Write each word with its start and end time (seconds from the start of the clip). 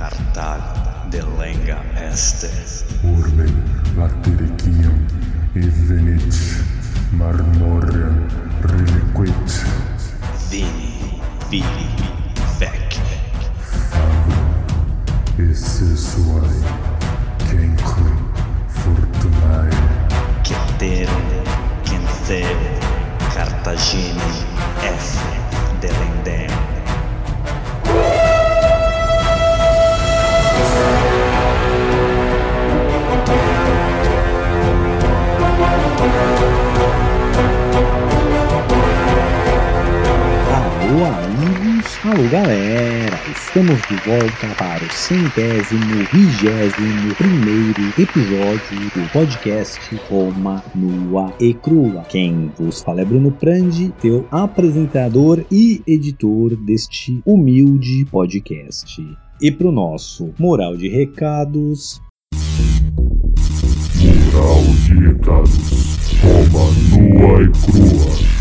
Cartag 0.00 0.62
de 1.10 1.20
lenga 1.38 1.82
este. 2.10 2.48
Urbe 3.04 3.44
et 5.54 5.64
evenit 5.64 6.64
marmorem 7.12 8.26
reliquit. 8.62 9.64
Vini, 10.48 11.20
vini, 11.50 11.90
vec. 12.58 12.98
Fabum 13.90 15.50
esse 15.50 15.94
suae 15.96 16.62
cancri 17.50 18.14
fortunae. 18.68 19.70
Ceterum, 20.42 21.28
cancero, 21.84 22.70
Cartagine, 23.34 24.32
F. 24.80 25.49
Alô, 40.90 41.04
amigos! 41.04 42.00
Alô, 42.04 42.28
galera! 42.30 43.16
Estamos 43.30 43.80
de 43.82 43.94
volta 44.04 44.48
para 44.58 44.84
o 44.84 44.90
centésimo, 44.90 46.04
vigésimo 46.12 47.14
primeiro 47.14 47.94
episódio 47.96 48.90
do 48.92 49.12
podcast 49.12 49.78
Roma 50.08 50.64
Nua 50.74 51.32
e 51.38 51.54
Crua. 51.54 52.02
Quem 52.08 52.50
vos 52.58 52.82
fala 52.82 53.02
é 53.02 53.04
Bruno 53.04 53.30
Prandi, 53.30 53.94
teu 54.00 54.26
apresentador 54.32 55.44
e 55.48 55.80
editor 55.86 56.56
deste 56.56 57.22
humilde 57.24 58.04
podcast. 58.06 59.00
E 59.40 59.52
pro 59.52 59.70
nosso 59.70 60.34
moral 60.40 60.76
de 60.76 60.88
recados, 60.88 62.02
Moral 64.02 64.62
de 64.86 64.94
recados 65.06 65.56
Roma 66.20 66.72
nua 66.90 67.42
e 67.44 67.48
crua 67.48 68.39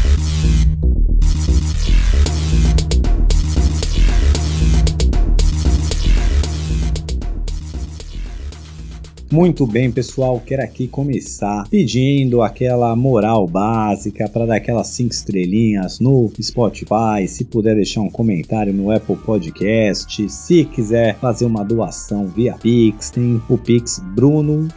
Muito 9.31 9.67
bem, 9.67 9.91
pessoal, 9.91 10.41
quero 10.43 10.63
aqui 10.63 10.87
começar 10.87 11.67
pedindo 11.69 12.41
aquela 12.41 12.95
moral 12.95 13.45
básica 13.45 14.27
para 14.27 14.47
dar 14.47 14.55
aquelas 14.55 14.87
cinco 14.87 15.13
estrelinhas 15.13 15.99
no 15.99 16.31
Spotify, 16.41 17.27
se 17.27 17.45
puder 17.45 17.75
deixar 17.75 18.01
um 18.01 18.09
comentário 18.09 18.73
no 18.73 18.89
Apple 18.89 19.15
Podcast, 19.17 20.27
se 20.29 20.65
quiser 20.65 21.15
fazer 21.19 21.45
uma 21.45 21.63
doação 21.63 22.25
via 22.25 22.55
Pix, 22.55 23.11
tem 23.11 23.39
o 23.47 23.55
Pix 23.55 24.01
Bruno 24.15 24.67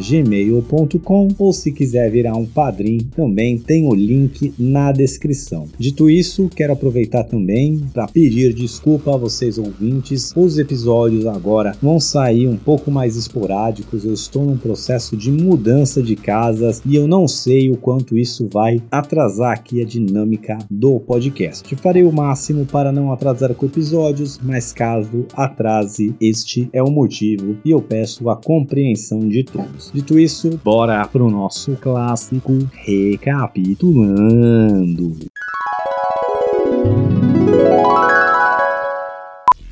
gmail.com 0.00 1.28
ou 1.38 1.52
se 1.52 1.72
quiser 1.72 2.10
virar 2.10 2.36
um 2.36 2.46
padrinho, 2.46 3.04
também 3.14 3.58
tem 3.58 3.86
o 3.86 3.94
link 3.94 4.54
na 4.58 4.92
descrição. 4.92 5.68
Dito 5.78 6.08
isso, 6.08 6.48
quero 6.48 6.72
aproveitar 6.72 7.24
também 7.24 7.80
para 7.92 8.06
pedir 8.06 8.54
desculpa 8.54 9.12
a 9.12 9.18
vocês 9.18 9.58
ouvintes. 9.58 10.32
Os 10.34 10.58
episódios 10.58 11.26
agora 11.26 11.76
vão 11.82 12.00
sair 12.14 12.46
um 12.46 12.56
pouco 12.56 12.92
mais 12.92 13.16
esporádicos. 13.16 14.04
Eu 14.04 14.14
estou 14.14 14.44
num 14.44 14.56
processo 14.56 15.16
de 15.16 15.32
mudança 15.32 16.00
de 16.00 16.14
casas 16.14 16.80
e 16.86 16.94
eu 16.94 17.08
não 17.08 17.26
sei 17.26 17.70
o 17.70 17.76
quanto 17.76 18.16
isso 18.16 18.48
vai 18.52 18.80
atrasar 18.88 19.50
aqui 19.50 19.82
a 19.82 19.84
dinâmica 19.84 20.56
do 20.70 21.00
podcast. 21.00 21.74
Farei 21.74 22.04
o 22.04 22.12
máximo 22.12 22.64
para 22.66 22.92
não 22.92 23.12
atrasar 23.12 23.52
com 23.54 23.66
episódios, 23.66 24.38
mas 24.40 24.72
caso 24.72 25.26
atrase, 25.34 26.14
este 26.20 26.68
é 26.72 26.80
o 26.80 26.90
motivo 26.90 27.56
e 27.64 27.72
eu 27.72 27.82
peço 27.82 28.30
a 28.30 28.36
compreensão 28.36 29.28
de 29.28 29.42
todos. 29.42 29.90
Dito 29.92 30.16
isso, 30.16 30.56
bora 30.62 31.04
pro 31.08 31.28
nosso 31.28 31.76
clássico 31.80 32.56
recapitulando. 32.84 35.16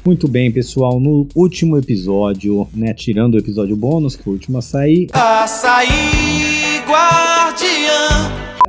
Muito 0.04 0.26
bem, 0.26 0.50
pessoal. 0.50 0.98
No 0.98 1.28
último 1.34 1.76
episódio, 1.78 2.66
né, 2.74 2.92
tirando 2.92 3.34
o 3.34 3.38
episódio 3.38 3.76
bônus, 3.76 4.16
que 4.16 4.24
foi 4.24 4.32
o 4.32 4.34
último 4.34 4.58
a 4.58 4.62
sair, 4.62 5.08
Açaí 5.12 5.86
Guardiã. 5.86 6.31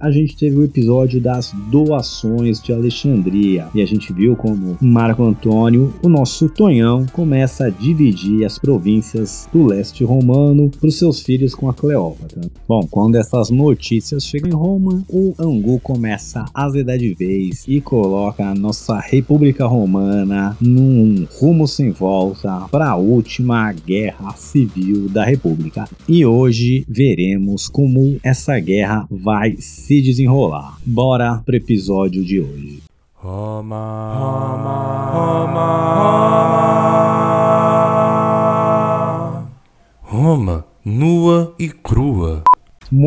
A 0.04 0.12
gente 0.12 0.36
teve 0.36 0.58
o 0.58 0.66
episódio 0.66 1.22
das 1.22 1.54
doações 1.72 2.62
de 2.62 2.74
Alexandria 2.74 3.70
e 3.74 3.82
a 3.82 3.86
gente 3.86 4.12
viu 4.12 4.36
como 4.36 4.78
Marco 4.82 5.24
Antônio, 5.24 5.94
o 6.04 6.10
nosso 6.10 6.50
Tonhão, 6.50 7.06
começa 7.14 7.68
a 7.68 7.70
dividir 7.70 8.44
as 8.44 8.60
províncias 8.60 9.48
do 9.54 9.66
leste 9.66 10.04
romano 10.04 10.70
para 10.70 10.90
os 10.90 11.00
seus 11.00 11.22
filhos 11.22 11.56
com 11.56 11.70
a 11.70 11.74
Cleópatra. 11.74 12.42
Bom, 12.68 12.86
quando 12.92 13.16
essas 13.16 13.50
notícias 13.50 14.26
chegam 14.26 14.50
em 14.50 14.54
Roma, 14.54 15.06
o 15.08 15.34
Angu 15.40 15.80
começa 15.80 16.44
a 16.54 16.66
azedar 16.66 16.98
de 16.98 17.14
vez 17.14 17.64
e 17.66 17.80
coloca 17.80 18.46
a 18.46 18.54
nossa 18.54 19.00
República 19.00 19.66
Romana 19.66 20.58
num 20.60 21.26
rumo 21.40 21.66
sem 21.66 21.92
volta 21.92 22.68
para 22.70 22.90
a 22.90 22.98
última 22.98 23.72
guerra 23.72 24.36
civil 24.36 25.08
da 25.08 25.24
República. 25.24 25.88
E 26.10 26.26
hoje 26.26 26.84
veremos 26.90 27.70
como 27.70 28.18
essa 28.22 28.60
guerra 28.60 29.08
vai 29.10 29.56
se 29.60 29.93
desenrolar. 30.02 30.78
Bora 30.86 31.42
pro 31.46 31.56
episódio 31.56 32.24
de 32.24 32.40
hoje. 32.40 32.80
Roma, 33.22 34.14
Roma, 34.20 35.12
Roma. 35.14 36.93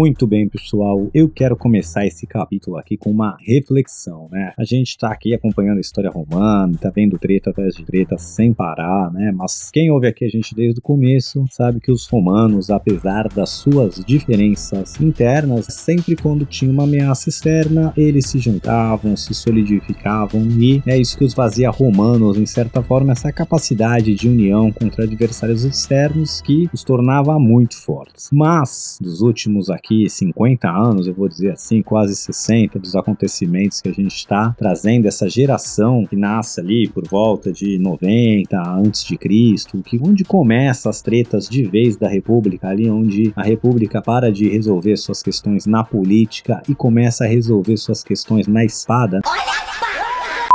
Muito 0.06 0.24
bem, 0.24 0.48
pessoal. 0.48 1.10
Eu 1.12 1.28
quero 1.28 1.56
começar 1.56 2.06
esse 2.06 2.28
capítulo 2.28 2.76
aqui 2.76 2.96
com 2.96 3.10
uma 3.10 3.36
reflexão, 3.40 4.28
né? 4.30 4.52
A 4.56 4.62
gente 4.62 4.96
tá 4.96 5.08
aqui 5.08 5.34
acompanhando 5.34 5.78
a 5.78 5.80
história 5.80 6.08
romana, 6.08 6.78
tá 6.80 6.92
vendo 6.94 7.18
treta 7.18 7.50
atrás 7.50 7.74
de 7.74 7.84
treta 7.84 8.16
sem 8.16 8.52
parar, 8.52 9.12
né? 9.12 9.32
Mas 9.34 9.68
quem 9.68 9.90
ouve 9.90 10.06
aqui 10.06 10.24
a 10.24 10.28
gente 10.28 10.54
desde 10.54 10.78
o 10.78 10.82
começo 10.82 11.44
sabe 11.50 11.80
que 11.80 11.90
os 11.90 12.06
romanos, 12.06 12.70
apesar 12.70 13.26
das 13.26 13.50
suas 13.50 13.96
diferenças 14.04 14.94
internas, 15.00 15.66
sempre 15.70 16.14
quando 16.14 16.46
tinha 16.46 16.70
uma 16.70 16.84
ameaça 16.84 17.28
externa, 17.28 17.92
eles 17.96 18.28
se 18.28 18.38
juntavam, 18.38 19.16
se 19.16 19.34
solidificavam 19.34 20.40
e 20.52 20.80
é 20.86 20.96
isso 20.96 21.18
que 21.18 21.24
os 21.24 21.34
fazia 21.34 21.68
romanos, 21.68 22.38
em 22.38 22.46
certa 22.46 22.80
forma, 22.80 23.10
essa 23.10 23.32
capacidade 23.32 24.14
de 24.14 24.28
união 24.28 24.70
contra 24.70 25.02
adversários 25.02 25.64
externos 25.64 26.40
que 26.42 26.70
os 26.72 26.84
tornava 26.84 27.40
muito 27.40 27.76
fortes. 27.76 28.28
Mas, 28.32 28.98
dos 29.02 29.20
últimos 29.20 29.68
aqui 29.68 29.95
50 30.08 30.68
anos, 30.68 31.06
eu 31.06 31.14
vou 31.14 31.28
dizer 31.28 31.52
assim, 31.52 31.82
quase 31.82 32.14
60 32.14 32.78
dos 32.78 32.94
acontecimentos 32.94 33.80
que 33.80 33.88
a 33.88 33.92
gente 33.92 34.14
está 34.14 34.54
trazendo 34.58 35.06
essa 35.06 35.28
geração 35.28 36.04
que 36.04 36.16
nasce 36.16 36.60
ali 36.60 36.88
por 36.88 37.06
volta 37.08 37.52
de 37.52 37.78
90 37.78 38.60
antes 38.68 39.04
de 39.04 39.16
Cristo, 39.16 39.82
que 39.82 39.98
onde 40.02 40.24
começa 40.24 40.90
as 40.90 41.00
tretas 41.00 41.48
de 41.48 41.62
vez 41.64 41.96
da 41.96 42.08
República, 42.08 42.68
ali 42.68 42.90
onde 42.90 43.32
a 43.34 43.42
República 43.42 44.02
para 44.02 44.30
de 44.30 44.48
resolver 44.48 44.96
suas 44.96 45.22
questões 45.22 45.66
na 45.66 45.82
política 45.82 46.62
e 46.68 46.74
começa 46.74 47.24
a 47.24 47.28
resolver 47.28 47.76
suas 47.76 48.02
questões 48.02 48.46
na 48.46 48.64
espada. 48.64 49.20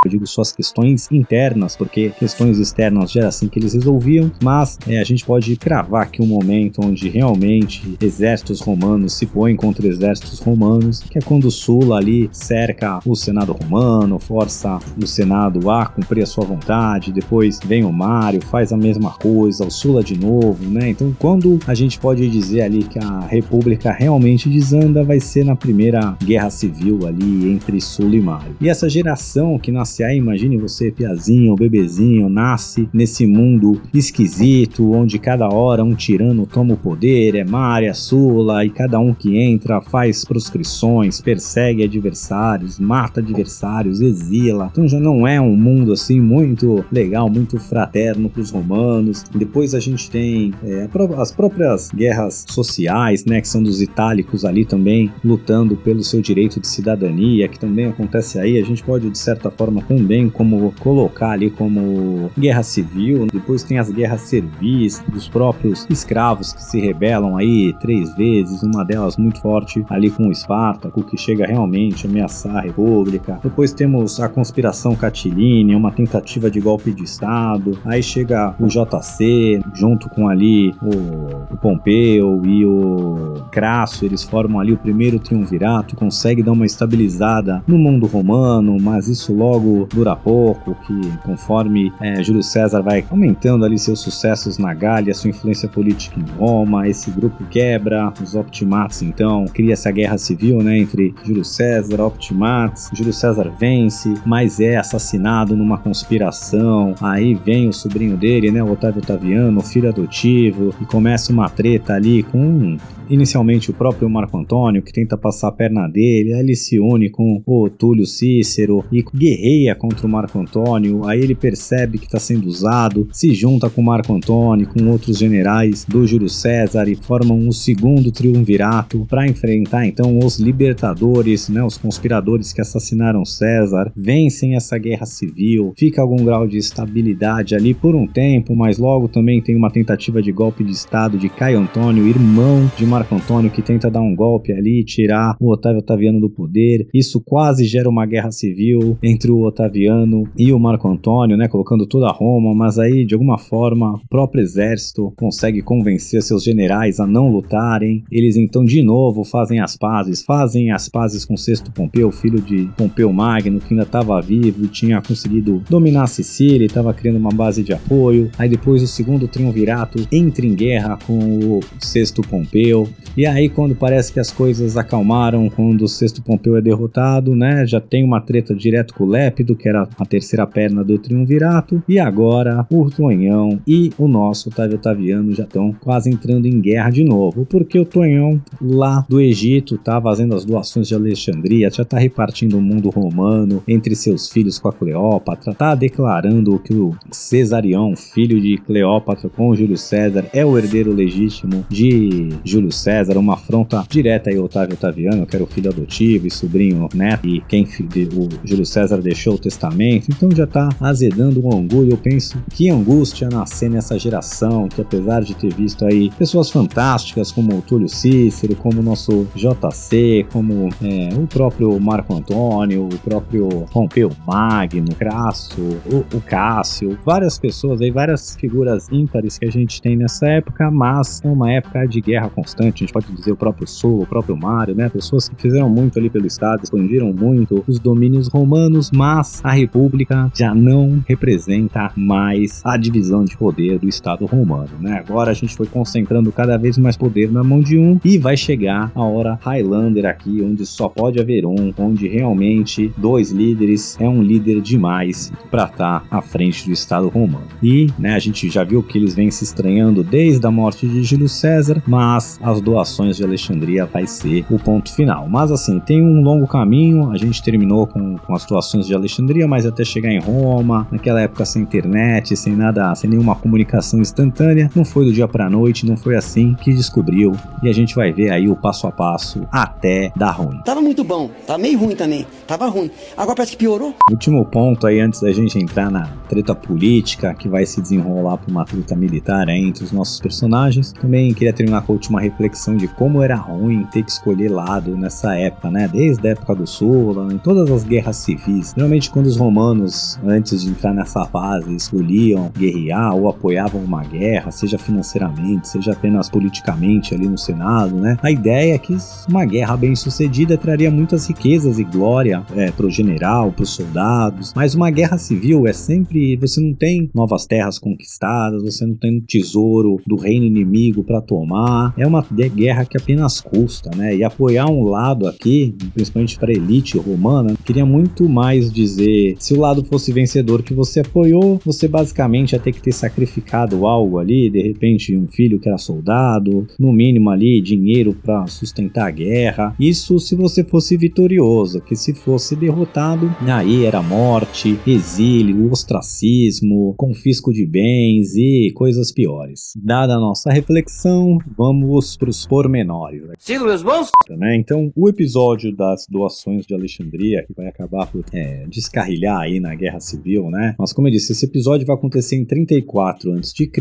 Eu 0.04 0.10
digo 0.10 0.26
suas 0.26 0.52
questões 0.52 1.08
internas, 1.12 1.76
porque 1.76 2.10
questões 2.18 2.58
externas 2.58 3.12
já 3.12 3.20
era 3.20 3.30
assim 3.30 3.48
que 3.48 3.60
eles 3.60 3.76
resolviam, 3.76 4.32
mas 4.42 4.80
é, 4.88 5.00
a 5.00 5.04
gente 5.04 5.24
pode 5.24 5.56
cravar 5.56 6.02
aqui 6.02 6.24
um 6.24 6.26
momento 6.26 6.82
onde 6.84 7.08
realmente 7.08 8.00
exércitos 8.02 8.62
romanos 8.62 9.14
se 9.14 9.28
põem 9.28 9.56
contra 9.56 9.88
exércitos 9.88 10.40
romanos, 10.40 11.02
que 11.02 11.20
é 11.20 11.22
quando 11.22 11.52
Sula 11.52 11.98
ali 11.98 12.28
cerca 12.32 13.00
o 13.06 13.16
Senado 13.16 13.54
romano, 13.54 14.18
força 14.18 14.80
o 15.00 15.06
Senado 15.06 15.70
a 15.70 15.86
cumprir 15.86 16.24
a 16.24 16.26
sua 16.26 16.46
vontade, 16.46 17.14
depois 17.14 17.60
vem 17.64 17.84
o 17.84 17.94
Mário, 17.94 18.44
faz 18.44 18.74
a 18.74 18.78
mesma 18.78 19.12
coisa, 19.12 19.68
o 19.68 19.70
Sula 19.70 20.04
de 20.04 20.18
novo, 20.18 20.68
né? 20.68 20.90
Então, 20.90 21.16
quando 21.20 21.60
a 21.68 21.76
gente 21.76 22.00
pode 22.00 22.28
dizer 22.28 22.64
ali 22.64 22.82
que 22.82 22.98
a 22.98 23.20
República 23.20 23.92
realmente 23.92 24.50
desanda, 24.50 25.04
vai 25.04 25.20
ser 25.20 25.46
na 25.46 25.56
primeira 25.56 26.18
guerra 26.24 26.50
civil 26.50 27.06
ali 27.06 27.52
entre 27.52 27.80
Sula 27.80 28.16
e 28.16 28.20
Mário. 28.20 28.56
E 28.60 28.68
essa 28.68 28.90
geração 28.90 29.60
que 29.60 29.72
nasce 29.72 29.91
aí, 30.00 30.18
imagine 30.18 30.58
você, 30.58 30.92
piazinho, 30.92 31.56
bebezinho, 31.56 32.30
nasce 32.30 32.88
nesse 32.94 33.26
mundo 33.26 33.82
esquisito, 33.94 34.92
onde 34.92 35.20
cada 35.20 35.48
hora 35.50 35.84
um 35.84 35.94
tirano 35.96 36.46
toma 36.46 36.74
o 36.74 36.78
poder, 36.78 37.36
é 37.36 37.44
Mário, 37.44 37.90
é 37.90 37.94
Sula, 37.94 38.66
e 38.66 38.70
cada 38.70 39.00
um 39.00 39.14
que 39.14 39.38
entra 39.38 39.82
faz 39.82 40.24
proscrições, 40.24 41.20
persegue 41.22 41.84
adversários, 41.84 42.80
mata 42.80 43.20
adversários, 43.20 44.02
exila. 44.02 44.70
Então 44.72 44.88
já 44.88 45.00
não 45.00 45.28
é 45.28 45.40
um 45.40 45.56
mundo 45.56 45.94
assim 45.94 46.20
muito 46.20 46.86
legal, 46.92 47.30
muito 47.30 47.60
fraterno 47.60 48.30
para 48.30 48.42
os 48.42 48.52
romanos. 48.52 49.24
Depois 49.34 49.74
a 49.74 49.80
gente 49.80 50.10
tem 50.10 50.54
é, 50.64 50.88
as 51.18 51.32
próprias 51.32 51.90
guerras 51.94 52.46
sociais, 52.48 53.26
né, 53.26 53.42
que 53.42 53.48
são 53.48 53.62
dos 53.62 53.82
itálicos 53.82 54.46
ali 54.46 54.66
também 54.66 55.12
lutando 55.24 55.76
pelo 55.76 56.04
seu 56.04 56.22
direito 56.22 56.60
de 56.60 56.68
cidadania, 56.68 57.48
que 57.48 57.60
também 57.60 57.86
acontece 57.86 58.40
aí. 58.40 58.58
A 58.58 58.64
gente 58.64 58.84
pode 58.84 59.10
de 59.10 59.18
certa 59.18 59.50
forma 59.50 59.81
também 59.82 60.30
como 60.30 60.74
colocar 60.80 61.32
ali 61.32 61.50
como 61.50 62.32
guerra 62.38 62.64
civil. 62.64 63.28
Depois 63.32 63.64
tem 63.64 63.78
as 63.78 63.90
guerras 63.90 64.22
servis 64.22 65.04
dos 65.08 65.28
próprios 65.28 65.86
escravos 65.90 66.54
que 66.54 66.64
se 66.64 66.80
rebelam 66.80 67.38
aí 67.38 67.74
três 67.80 68.16
vezes, 68.16 68.64
uma 68.64 68.84
delas 68.84 69.18
muito 69.18 69.42
forte 69.42 69.84
ali 69.90 70.10
com 70.10 70.28
o 70.28 70.32
Espartaco, 70.32 71.04
que 71.04 71.18
chega 71.18 71.46
realmente 71.46 72.06
a 72.06 72.10
ameaçar 72.10 72.58
a 72.58 72.62
República. 72.62 73.40
Depois 73.44 73.74
temos 73.74 74.20
a 74.20 74.30
conspiração 74.30 74.96
Catiline, 74.96 75.76
uma 75.76 75.92
tentativa 75.92 76.50
de 76.50 76.60
golpe 76.60 76.92
de 76.92 77.04
Estado. 77.04 77.78
Aí 77.86 78.04
chega 78.04 78.56
o 78.60 78.68
JC, 78.68 79.62
junto 79.74 80.10
com 80.10 80.28
ali 80.28 80.74
o, 80.82 81.54
o 81.54 81.58
Pompeu 81.58 82.42
e 82.46 82.66
o 82.66 83.44
Crasso, 83.52 84.06
eles 84.06 84.24
formam 84.24 84.60
ali 84.60 84.74
o 84.74 84.78
primeiro 84.78 85.20
triunvirato, 85.20 85.96
consegue 85.96 86.44
dar 86.44 86.52
uma 86.52 86.66
estabilizada 86.66 87.64
no 87.68 87.78
mundo 87.78 88.06
romano, 88.06 88.78
mas 88.80 89.08
isso 89.08 89.34
logo 89.34 89.71
dura 89.90 90.16
pouco, 90.16 90.76
que 90.86 91.18
conforme 91.24 91.92
é, 92.00 92.22
Júlio 92.24 92.44
César 92.44 92.82
vai 92.82 93.06
aumentando 93.10 93.66
ali 93.66 93.78
seus 93.78 94.00
sucessos 94.00 94.58
na 94.58 94.74
Gália, 94.74 95.14
sua 95.14 95.30
influência 95.30 95.68
política 95.68 96.20
em 96.20 96.26
Roma, 96.38 96.88
esse 96.88 97.10
grupo 97.12 97.44
quebra, 97.46 98.14
os 98.22 98.36
Optimates 98.36 99.02
então, 99.02 99.46
cria-se 99.46 99.88
a 99.88 99.92
guerra 99.92 100.18
civil 100.18 100.62
né, 100.62 100.78
entre 100.78 101.14
Júlio 101.26 101.44
César, 101.44 102.02
Optimates, 102.02 102.90
Júlio 102.94 103.14
César 103.14 103.52
vence, 103.60 104.14
mas 104.26 104.60
é 104.60 104.78
assassinado 104.78 105.56
numa 105.56 105.78
conspiração, 105.78 106.96
aí 107.02 107.34
vem 107.34 107.70
o 107.70 107.74
sobrinho 107.74 108.18
dele, 108.18 108.52
né, 108.52 108.64
o 108.64 108.72
Otávio 108.72 109.02
Otaviano, 109.02 109.62
filho 109.62 109.90
adotivo, 109.90 110.74
e 110.82 110.86
começa 110.86 111.32
uma 111.32 111.50
treta 111.50 111.94
ali 111.94 112.24
com 112.24 112.78
inicialmente 113.12 113.70
o 113.70 113.74
próprio 113.74 114.10
Marco 114.10 114.38
Antônio, 114.38 114.82
que 114.82 114.94
tenta 114.94 115.18
passar 115.18 115.50
a 115.50 115.52
perna 115.52 115.88
dele, 115.88 116.34
aí 116.34 116.40
ele 116.40 116.56
se 116.56 116.80
une 116.80 117.10
com 117.10 117.42
o 117.46 117.70
Túlio 117.70 118.06
Cícero 118.06 118.84
e 118.92 119.04
guerreia 119.14 119.76
contra 119.76 120.08
o 120.08 120.10
Marco 120.10 120.40
Antônio, 120.40 121.06
aí 121.06 121.20
ele 121.20 121.36
percebe 121.36 121.98
que 121.98 122.06
está 122.06 122.20
sendo 122.20 122.48
usado, 122.48 123.08
se 123.12 123.34
junta 123.34 123.70
com 123.70 123.82
Marco 123.82 124.14
Antônio, 124.14 124.68
com 124.68 124.90
outros 124.90 125.18
generais 125.18 125.86
do 125.86 126.08
Júlio 126.08 126.30
César 126.30 126.88
e 126.88 126.96
formam 126.96 127.48
o 127.48 127.54
segundo 127.54 128.12
triunvirato 128.12 129.06
para 129.10 129.28
enfrentar 129.28 129.86
então 129.86 130.18
os 130.20 130.40
libertadores, 130.40 131.50
né, 131.50 131.64
os 131.64 131.78
conspiradores 131.78 132.54
que 132.54 132.62
assassinaram 132.62 133.26
César, 133.26 133.92
vencem 133.96 134.56
essa 134.56 134.78
guerra 134.78 135.06
civil, 135.06 135.74
fica 135.78 136.02
algum 136.02 136.24
grau 136.24 136.48
de 136.48 136.58
estabilidade 136.58 137.56
ali 137.56 137.74
por 137.74 137.96
um 137.96 138.08
tempo, 138.08 138.56
mas 138.56 138.78
logo 138.78 139.08
também 139.08 139.42
tem 139.42 139.56
uma 139.56 139.70
tentativa 139.70 140.22
de 140.22 140.32
golpe 140.32 140.64
de 140.64 140.72
estado 140.72 141.18
de 141.18 141.28
Caio 141.30 141.60
Antônio, 141.60 142.08
irmão 142.08 142.72
de 142.78 142.86
Marco 142.86 143.01
Marco 143.02 143.16
Antônio 143.16 143.50
que 143.50 143.64
tenta 143.64 143.90
dar 143.90 144.02
um 144.02 144.16
golpe 144.16 144.54
ali, 144.54 144.84
tirar 144.84 145.36
o 145.40 145.52
Otávio 145.52 145.80
Otaviano 145.80 146.20
do 146.20 146.30
poder. 146.30 146.88
Isso 146.94 147.20
quase 147.20 147.66
gera 147.66 147.90
uma 147.90 148.06
guerra 148.06 148.32
civil 148.32 148.96
entre 149.02 149.32
o 149.32 149.42
Otaviano 149.42 150.26
e 150.38 150.54
o 150.54 150.60
Marco 150.60 150.88
Antônio, 150.88 151.36
né, 151.36 151.48
colocando 151.48 151.88
toda 151.88 152.12
Roma, 152.12 152.54
mas 152.54 152.78
aí 152.78 153.04
de 153.04 153.16
alguma 153.16 153.40
forma 153.40 153.96
o 153.96 154.08
próprio 154.08 154.44
exército 154.44 155.12
consegue 155.18 155.64
convencer 155.64 156.22
seus 156.22 156.44
generais 156.44 157.00
a 157.00 157.08
não 157.08 157.32
lutarem. 157.32 158.04
Eles 158.12 158.38
então 158.38 158.64
de 158.64 158.84
novo 158.84 159.24
fazem 159.24 159.60
as 159.60 159.76
pazes, 159.76 160.24
fazem 160.24 160.72
as 160.72 160.88
pazes 160.88 161.26
com 161.26 161.36
Sexto 161.36 161.72
Pompeu, 161.72 162.12
filho 162.12 162.40
de 162.40 162.70
Pompeu 162.78 163.12
Magno, 163.12 163.60
que 163.60 163.74
ainda 163.74 163.84
estava 163.84 164.22
vivo 164.22 164.66
e 164.66 164.68
tinha 164.68 165.02
conseguido 165.02 165.64
dominar 165.68 166.04
a 166.04 166.08
Sicília, 166.08 166.68
estava 166.68 166.94
criando 166.94 167.18
uma 167.18 167.32
base 167.32 167.64
de 167.64 167.74
apoio. 167.74 168.30
Aí 168.38 168.48
depois 168.48 168.84
o 168.84 168.88
segundo 168.88 169.28
triunvirato 169.28 170.08
entra 170.12 170.46
em 170.46 170.54
guerra 170.54 171.00
com 171.08 171.18
o 171.18 171.60
Sexto 171.80 172.22
Pompeu. 172.22 172.91
E 173.16 173.26
aí, 173.26 173.50
quando 173.50 173.76
parece 173.76 174.14
que 174.14 174.20
as 174.20 174.32
coisas 174.32 174.78
acalmaram, 174.78 175.50
quando 175.50 175.84
o 175.84 175.88
sexto 175.88 176.22
Pompeu 176.22 176.56
é 176.56 176.62
derrotado, 176.62 177.36
né? 177.36 177.66
Já 177.66 177.80
tem 177.80 178.04
uma 178.04 178.22
treta 178.22 178.56
direto 178.56 178.94
com 178.94 179.04
o 179.04 179.10
Lépido, 179.10 179.56
que 179.56 179.68
era 179.68 179.88
a 179.98 180.06
terceira 180.06 180.48
perna 180.48 180.84
do 180.84 180.98
triunvirato. 180.98 181.84
E 181.88 182.00
agora 182.00 182.66
o 182.72 182.90
Tonhão 182.90 183.60
e 183.68 183.92
o 183.98 184.08
nosso 184.08 184.50
Otávio 184.50 184.78
Otaviano 184.78 185.34
já 185.34 185.44
estão 185.44 185.74
quase 185.74 186.10
entrando 186.10 186.46
em 186.46 186.60
guerra 186.60 186.90
de 186.90 187.04
novo. 187.04 187.46
Porque 187.46 187.78
o 187.80 187.86
Tonhão, 187.86 188.42
lá 188.62 189.06
do 189.10 189.20
Egito, 189.20 189.78
tá 189.78 190.02
fazendo 190.02 190.36
as 190.36 190.46
doações 190.46 190.88
de 190.88 190.96
Alexandria, 190.96 191.70
já 191.70 191.84
tá 191.84 191.98
repartindo 191.98 192.58
o 192.58 192.62
mundo 192.62 192.90
romano 192.90 193.62
entre 193.68 193.96
seus 193.96 194.30
filhos 194.30 194.58
com 194.60 194.68
a 194.68 194.74
Cleópatra, 194.74 195.54
tá 195.54 195.76
declarando 195.76 196.60
que 196.60 196.74
o 196.74 196.96
Cesarião, 197.12 197.96
filho 197.96 198.40
de 198.40 198.58
Cleópatra 198.58 199.30
com 199.30 199.56
Júlio 199.56 199.78
César, 199.78 200.26
é 200.34 200.46
o 200.46 200.58
herdeiro 200.58 200.94
legítimo 200.94 201.66
de 201.70 202.30
Júlio 202.44 202.72
César, 202.82 203.18
uma 203.18 203.34
afronta 203.34 203.86
direta 203.88 204.30
aí 204.30 204.40
Otávio 204.40 204.74
Otaviano, 204.74 205.26
que 205.26 205.36
era 205.36 205.44
o 205.44 205.48
filho 205.48 205.70
adotivo 205.70 206.28
e 206.28 206.32
sobrinho 206.32 206.90
neto, 206.94 207.28
e 207.28 207.42
quem 207.42 207.64
o 207.64 208.48
Júlio 208.48 208.66
César 208.66 208.98
deixou 208.98 209.36
o 209.36 209.38
testamento, 209.38 210.08
então 210.10 210.30
já 210.32 210.48
tá 210.48 210.70
azedando 210.80 211.40
um 211.40 211.48
orgulho. 211.48 211.92
Eu 211.92 211.98
penso 211.98 212.42
que 212.50 212.70
angústia 212.70 213.30
nascer 213.30 213.70
nessa 213.70 213.98
geração, 214.00 214.68
que 214.68 214.82
apesar 214.82 215.22
de 215.22 215.36
ter 215.36 215.54
visto 215.54 215.86
aí 215.86 216.10
pessoas 216.18 216.50
fantásticas 216.50 217.32
como 217.32 217.58
o 217.58 217.62
Túlio 217.62 217.88
Cícero, 217.88 218.56
como 218.56 218.80
o 218.80 218.84
nosso 218.84 219.28
JC, 219.36 220.26
como 220.32 220.70
é, 220.82 221.10
o 221.16 221.28
próprio 221.28 221.80
Marco 221.80 222.16
Antônio, 222.16 222.86
o 222.86 222.98
próprio 223.00 223.66
Pompeu 223.72 224.10
Magno, 224.26 224.94
Crasso, 224.96 225.62
o, 225.86 226.18
o 226.18 226.22
Cássio, 226.22 226.98
várias 227.06 227.38
pessoas 227.38 227.82
aí, 227.82 227.92
várias 227.92 228.36
figuras 228.36 228.88
ímpares 228.92 229.38
que 229.38 229.46
a 229.46 229.52
gente 229.52 229.82
tem 229.82 229.96
nessa 229.96 230.28
época, 230.28 230.72
mas 230.72 231.22
é 231.24 231.28
uma 231.28 231.52
época 231.52 231.86
de 231.86 232.02
guerra 232.02 232.30
constante 232.30 232.61
a 232.68 232.72
gente 232.72 232.92
pode 232.92 233.12
dizer 233.12 233.32
o 233.32 233.36
próprio 233.36 233.68
Sul, 233.68 234.02
o 234.02 234.06
próprio 234.06 234.36
Mário, 234.36 234.76
né? 234.76 234.90
Pessoas 234.90 235.28
que 235.28 235.36
fizeram 235.36 235.70
muito 235.70 235.98
ali 235.98 236.10
pelo 236.10 236.28
Estado, 236.28 236.64
expandiram 236.64 237.12
muito 237.14 237.64
os 237.68 237.80
domínios 237.80 238.28
romanos, 238.28 238.92
mas 238.92 239.42
a 239.44 239.52
República 239.52 240.32
já 240.34 240.54
não 240.54 241.04
representa 241.08 241.92
mais 241.96 242.62
a 242.64 242.78
divisão 242.78 243.24
de 243.24 243.38
poder 243.38 243.80
do 243.80 243.88
Estado 243.88 244.26
romano, 244.26 244.70
né? 244.80 245.04
Agora 245.08 245.32
a 245.32 245.34
gente 245.34 245.56
foi 245.56 245.68
concentrando 245.68 246.32
cada 246.32 246.58
vez 246.58 246.78
mais 246.78 246.98
poder 246.98 247.32
na 247.32 247.44
mão 247.44 247.62
de 247.62 247.78
um 247.78 248.00
e 248.04 248.18
vai 248.18 248.38
chegar 248.38 248.92
a 248.94 249.04
hora 249.04 249.40
Highlander 249.42 250.06
aqui, 250.06 250.42
onde 250.42 250.66
só 250.66 250.88
pode 250.88 251.20
haver 251.20 251.46
um, 251.46 251.74
onde 251.78 252.08
realmente 252.08 252.92
dois 252.98 253.32
líderes 253.32 253.98
é 254.00 254.08
um 254.08 254.22
líder 254.22 254.62
demais 254.62 255.32
para 255.50 255.66
estar 255.66 256.02
tá 256.02 256.06
à 256.10 256.22
frente 256.22 256.66
do 256.66 256.72
Estado 256.72 257.08
romano. 257.10 257.48
E, 257.62 257.88
né, 257.98 258.16
a 258.16 258.20
gente 258.20 258.50
já 258.50 258.64
viu 258.64 258.84
que 258.84 258.98
eles 258.98 259.16
vêm 259.16 259.32
se 259.32 259.44
estranhando 259.44 260.04
desde 260.04 260.46
a 260.46 260.52
morte 260.52 260.88
de 260.88 261.04
Júlio 261.04 261.30
César, 261.30 261.82
mas 261.88 262.40
as 262.52 262.62
doações 262.62 263.18
de 263.18 263.24
Alexandria 263.24 263.86
vai 263.86 264.06
ser 264.06 264.46
o 264.50 264.60
ponto 264.60 264.94
final. 264.94 265.28
Mas 265.30 265.52
assim, 265.52 265.80
tem 265.80 266.02
um 266.02 266.22
longo 266.22 266.46
caminho, 266.48 267.12
a 267.12 267.18
gente 267.18 267.42
terminou 267.42 267.88
com, 267.88 268.18
com 268.18 268.36
as 268.36 268.46
doações 268.46 268.86
de 268.86 268.94
Alexandria, 268.94 269.48
mas 269.48 269.66
até 269.66 269.84
chegar 269.84 270.12
em 270.12 270.20
Roma, 270.20 270.88
naquela 270.92 271.22
época 271.22 271.46
sem 271.46 271.62
internet, 271.62 272.36
sem 272.36 272.56
nada, 272.56 272.94
sem 272.96 273.10
nenhuma 273.10 273.36
comunicação 273.36 274.00
instantânea, 274.00 274.70
não 274.76 274.84
foi 274.84 275.06
do 275.06 275.14
dia 275.14 275.28
para 275.28 275.50
noite, 275.50 275.86
não 275.86 275.98
foi 275.98 276.16
assim 276.16 276.54
que 276.56 276.74
descobriu. 276.74 277.34
E 277.64 277.70
a 277.70 277.74
gente 277.74 277.96
vai 277.96 278.12
ver 278.12 278.32
aí 278.32 278.50
o 278.50 278.56
passo 278.56 278.88
a 278.88 278.92
passo 278.92 279.48
até 279.52 280.12
dar 280.16 280.32
ruim. 280.32 280.60
Tava 280.64 280.82
muito 280.82 281.04
bom, 281.04 281.30
tava 281.48 281.60
meio 281.60 281.80
ruim 281.80 281.96
também, 281.96 282.26
tava 282.46 282.68
ruim. 282.68 282.92
Agora 283.16 283.36
parece 283.36 283.54
que 283.54 283.58
piorou. 283.58 283.96
Último 284.12 284.44
ponto 284.46 284.86
aí 284.86 285.00
antes 285.00 285.22
da 285.22 285.32
gente 285.32 285.58
entrar 285.58 285.90
na 285.90 286.08
treta 286.28 286.54
política 286.54 287.34
que 287.34 287.48
vai 287.48 287.66
se 287.66 287.82
desenrolar 287.82 288.38
para 288.38 288.52
uma 288.52 288.66
treta 288.66 288.96
militar 288.96 289.48
aí 289.50 289.66
entre 289.68 289.84
os 289.84 289.92
nossos 289.92 290.20
personagens. 290.20 290.92
Também 290.92 291.34
queria 291.34 291.54
terminar 291.54 291.82
com 291.82 291.94
a 291.94 291.96
última 291.96 292.20
reflexão 292.20 292.41
de 292.78 292.88
como 292.88 293.22
era 293.22 293.36
ruim 293.36 293.86
ter 293.92 294.04
que 294.04 294.12
escolher 294.12 294.50
lado 294.50 294.96
nessa 294.96 295.36
época, 295.36 295.70
né? 295.70 295.88
Desde 295.88 296.28
a 296.28 296.32
época 296.32 296.56
do 296.56 296.68
Sul, 296.68 297.32
em 297.32 297.38
todas 297.38 297.70
as 297.72 297.84
guerras 297.84 298.18
civis. 298.18 298.74
Geralmente, 298.76 299.10
quando 299.10 299.26
os 299.26 299.38
romanos, 299.38 300.20
antes 300.24 300.64
de 300.64 300.70
entrar 300.70 300.94
nessa 300.94 301.26
fase, 301.26 301.74
escolhiam 301.76 302.52
guerrear 302.58 303.16
ou 303.16 303.30
apoiavam 303.30 303.82
uma 303.82 304.04
guerra, 304.04 304.52
seja 304.52 304.78
financeiramente, 304.78 305.68
seja 305.68 305.94
apenas 305.94 306.30
politicamente 306.30 307.14
ali 307.14 307.28
no 307.28 307.38
Senado, 307.38 307.96
né? 307.96 308.18
A 308.22 308.32
ideia 308.32 308.76
é 308.76 308.78
que 308.78 308.96
uma 309.30 309.46
guerra 309.46 309.78
bem 309.78 309.96
sucedida 309.96 310.58
traria 310.58 310.92
muitas 310.92 311.28
riquezas 311.28 311.80
e 311.80 311.84
glória 311.84 312.44
é, 312.56 312.72
para 312.72 312.86
o 312.86 312.92
general, 312.92 313.52
para 313.52 313.64
os 313.64 313.70
soldados, 313.70 314.54
mas 314.56 314.76
uma 314.76 314.90
guerra 314.90 315.18
civil 315.18 315.68
é 315.68 315.74
sempre 315.74 316.36
você 316.38 316.62
não 316.62 316.74
tem 316.74 317.10
novas 317.14 317.46
terras 317.46 317.78
conquistadas, 317.78 318.64
você 318.64 318.86
não 318.86 318.96
tem 318.96 319.20
tesouro 319.22 320.00
do 320.06 320.16
reino 320.16 320.46
inimigo 320.46 321.04
para 321.04 321.22
tomar. 321.22 321.94
É 321.98 322.06
uma 322.06 322.24
guerra 322.32 322.86
que 322.86 322.98
apenas 322.98 323.40
custa, 323.42 323.90
né? 323.96 324.16
E 324.16 324.24
apoiar 324.24 324.70
um 324.70 324.84
lado 324.84 325.28
aqui, 325.28 325.76
principalmente 325.94 326.38
para 326.38 326.52
a 326.52 326.56
elite 326.56 326.98
romana, 326.98 327.56
queria 327.66 327.86
muito 327.86 328.28
mais 328.28 328.72
dizer: 328.72 329.36
se 329.40 329.54
o 329.54 329.60
lado 329.60 329.84
fosse 329.86 330.12
vencedor 330.12 330.64
que 330.64 330.74
você 330.74 331.02
apoiou, 331.02 331.60
você 331.66 331.88
basicamente 331.88 332.54
ia 332.54 332.60
ter 332.60 332.72
que 332.72 332.82
ter 332.82 332.92
sacrificado 332.92 333.86
algo 333.86 334.20
ali, 334.20 334.50
de 334.50 334.62
repente 334.62 335.16
um 335.16 335.28
filho 335.28 335.60
que 335.60 335.68
era 335.68 335.78
soldado, 335.78 336.68
no 336.80 336.92
mínimo 336.92 337.30
ali 337.30 337.62
dinheiro 337.62 338.14
para 338.14 338.48
sustentar 338.48 339.08
a 339.08 339.12
guerra. 339.12 339.76
Isso 339.80 340.20
se 340.20 340.36
você 340.36 340.64
fosse 340.64 340.98
vitorioso, 340.98 341.82
que 341.82 341.96
se 341.96 342.14
fosse 342.14 342.56
derrotado, 342.56 343.34
aí 343.48 343.86
era 343.86 344.02
morte, 344.02 344.78
exílio, 344.86 345.72
ostracismo, 345.72 346.94
confisco 346.98 347.54
de 347.54 347.66
bens 347.66 348.36
e 348.36 348.72
coisas 348.76 349.12
piores. 349.12 349.74
Dada 349.76 350.16
a 350.16 350.20
nossa 350.20 350.52
reflexão, 350.52 351.38
vamos 351.58 352.16
pros 352.22 352.46
pormenores. 352.46 353.24
Né? 353.24 353.34
Sigo 353.40 353.66
meus 353.66 353.82
bons? 353.82 354.12
né? 354.30 354.56
Então, 354.56 354.92
o 354.96 355.10
episódio 355.10 355.76
das 355.76 356.06
doações 356.08 356.68
de 356.68 356.74
Alexandria, 356.76 357.44
que 357.48 357.54
vai 357.56 357.68
acabar 357.68 358.06
por 358.06 358.24
é, 358.32 358.66
descarrilhar 358.68 359.40
aí 359.40 359.60
na 359.60 359.74
Guerra 359.74 360.00
Civil, 360.00 360.52
né? 360.52 360.76
Mas, 360.78 360.94
como 360.94 361.08
eu 361.08 361.12
disse, 361.12 361.32
esse 361.32 361.46
episódio 361.46 361.88
vai 361.88 361.96
acontecer 361.96 362.36
em 362.36 362.46
34 362.46 363.34
a.C., 363.34 363.72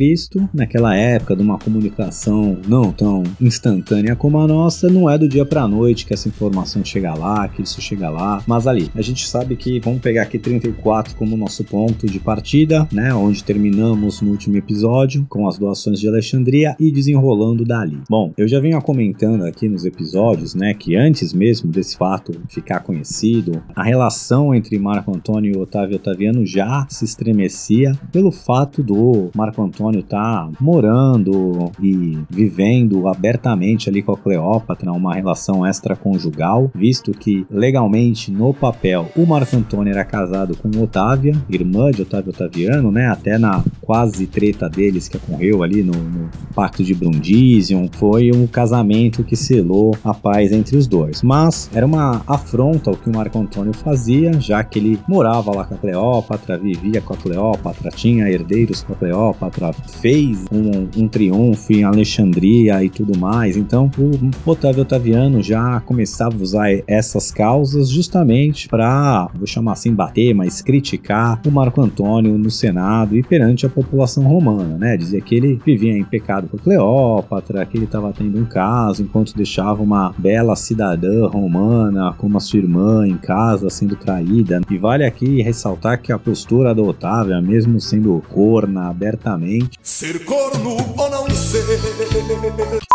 naquela 0.54 0.96
época 0.96 1.36
de 1.36 1.42
uma 1.42 1.58
comunicação 1.58 2.56
não 2.66 2.90
tão 2.92 3.22
instantânea 3.38 4.16
como 4.16 4.38
a 4.38 4.46
nossa, 4.46 4.88
não 4.88 5.10
é 5.10 5.18
do 5.18 5.28
dia 5.28 5.44
pra 5.44 5.68
noite 5.68 6.06
que 6.06 6.14
essa 6.14 6.28
informação 6.28 6.82
chega 6.82 7.12
lá, 7.12 7.46
que 7.46 7.60
isso 7.60 7.80
chega 7.82 8.08
lá, 8.08 8.42
mas 8.46 8.66
ali, 8.66 8.90
a 8.94 9.02
gente 9.02 9.26
sabe 9.26 9.54
que, 9.54 9.80
vamos 9.80 10.00
pegar 10.00 10.22
aqui 10.22 10.38
34 10.38 11.14
como 11.14 11.36
nosso 11.36 11.62
ponto 11.64 12.06
de 12.06 12.18
partida, 12.18 12.88
né? 12.90 13.12
Onde 13.12 13.44
terminamos 13.44 14.22
no 14.22 14.30
último 14.30 14.56
episódio, 14.56 15.26
com 15.28 15.46
as 15.46 15.58
doações 15.58 16.00
de 16.00 16.08
Alexandria 16.08 16.74
e 16.80 16.90
desenrolando 16.90 17.64
dali. 17.64 18.00
Bom, 18.08 18.29
eu 18.36 18.48
já 18.48 18.60
venho 18.60 18.80
comentando 18.80 19.44
aqui 19.44 19.68
nos 19.68 19.84
episódios, 19.84 20.54
né, 20.54 20.74
que 20.74 20.96
antes 20.96 21.32
mesmo 21.32 21.70
desse 21.70 21.96
fato 21.96 22.32
ficar 22.48 22.80
conhecido, 22.80 23.62
a 23.74 23.82
relação 23.82 24.54
entre 24.54 24.78
Marco 24.78 25.14
Antônio 25.14 25.54
e 25.54 25.58
Otávio 25.58 25.96
Otaviano 25.96 26.46
já 26.46 26.86
se 26.88 27.04
estremecia 27.04 27.92
pelo 28.12 28.30
fato 28.30 28.82
do 28.82 29.30
Marco 29.34 29.62
Antônio 29.62 30.00
estar 30.00 30.46
tá 30.46 30.50
morando 30.60 31.70
e 31.82 32.18
vivendo 32.28 33.08
abertamente 33.08 33.88
ali 33.88 34.02
com 34.02 34.12
a 34.12 34.18
Cleópatra, 34.18 34.92
uma 34.92 35.14
relação 35.14 35.66
extraconjugal, 35.66 36.70
visto 36.74 37.12
que 37.12 37.46
legalmente 37.50 38.30
no 38.30 38.52
papel 38.52 39.08
o 39.16 39.26
Marco 39.26 39.56
Antônio 39.56 39.92
era 39.92 40.04
casado 40.04 40.56
com 40.56 40.70
Otávia, 40.82 41.34
irmã 41.48 41.90
de 41.90 42.02
Otávio 42.02 42.30
Otaviano, 42.30 42.90
né, 42.90 43.08
até 43.08 43.38
na 43.38 43.62
quase 43.80 44.26
treta 44.26 44.68
deles 44.68 45.08
que 45.08 45.16
ocorreu 45.16 45.62
ali 45.62 45.82
no, 45.82 45.92
no 45.92 46.30
Pacto 46.54 46.82
de 46.82 46.94
Brundisium, 46.94 47.88
foi 47.92 48.19
um 48.34 48.46
casamento 48.46 49.24
que 49.24 49.36
selou 49.36 49.96
a 50.04 50.12
paz 50.12 50.52
entre 50.52 50.76
os 50.76 50.86
dois. 50.86 51.22
Mas 51.22 51.70
era 51.72 51.86
uma 51.86 52.22
afronta 52.26 52.90
ao 52.90 52.96
que 52.96 53.08
o 53.08 53.12
Marco 53.14 53.38
Antônio 53.38 53.72
fazia, 53.72 54.32
já 54.40 54.62
que 54.62 54.78
ele 54.78 54.98
morava 55.08 55.54
lá 55.54 55.64
com 55.64 55.74
a 55.74 55.78
Cleópatra, 55.78 56.58
vivia 56.58 57.00
com 57.00 57.14
a 57.14 57.16
Cleópatra, 57.16 57.90
tinha 57.90 58.30
herdeiros 58.30 58.82
com 58.82 58.92
a 58.92 58.96
Cleópatra, 58.96 59.72
fez 59.72 60.44
um, 60.52 60.88
um 61.02 61.08
triunfo 61.08 61.72
em 61.72 61.84
Alexandria 61.84 62.82
e 62.84 62.90
tudo 62.90 63.18
mais. 63.18 63.56
Então 63.56 63.90
o 63.96 64.50
Otávio 64.50 64.82
Otaviano 64.82 65.42
já 65.42 65.80
começava 65.80 66.34
a 66.36 66.42
usar 66.42 66.68
essas 66.86 67.30
causas 67.30 67.88
justamente 67.88 68.68
para, 68.68 69.28
vou 69.34 69.46
chamar 69.46 69.72
assim, 69.72 69.94
bater, 69.94 70.34
mas 70.34 70.60
criticar 70.60 71.40
o 71.46 71.50
Marco 71.50 71.80
Antônio 71.80 72.36
no 72.36 72.50
Senado 72.50 73.16
e 73.16 73.22
perante 73.22 73.66
a 73.66 73.68
população 73.68 74.24
romana, 74.24 74.76
né? 74.76 74.96
Dizia 74.96 75.20
que 75.20 75.34
ele 75.34 75.60
vivia 75.64 75.96
em 75.96 76.04
pecado 76.04 76.48
com 76.48 76.56
a 76.56 76.60
Cleópatra, 76.60 77.64
que 77.66 77.76
ele 77.76 77.84
estava 77.84 78.09
tendo 78.12 78.38
um 78.38 78.44
caso 78.44 79.02
enquanto 79.02 79.34
deixava 79.34 79.82
uma 79.82 80.14
bela 80.16 80.56
cidadã 80.56 81.26
romana 81.26 82.12
como 82.16 82.36
a 82.36 82.40
sua 82.40 82.58
irmã 82.58 83.06
em 83.06 83.16
casa 83.16 83.70
sendo 83.70 83.96
traída. 83.96 84.60
E 84.70 84.78
vale 84.78 85.04
aqui 85.04 85.42
ressaltar 85.42 86.00
que 86.00 86.12
a 86.12 86.18
postura 86.18 86.74
da 86.74 86.82
Otávia, 86.82 87.40
mesmo 87.40 87.80
sendo 87.80 88.22
corna 88.28 88.88
abertamente, 88.88 89.78
ser 89.82 90.24
corno 90.24 90.76
ou 90.96 91.10
não 91.10 91.28
ser, 91.30 91.60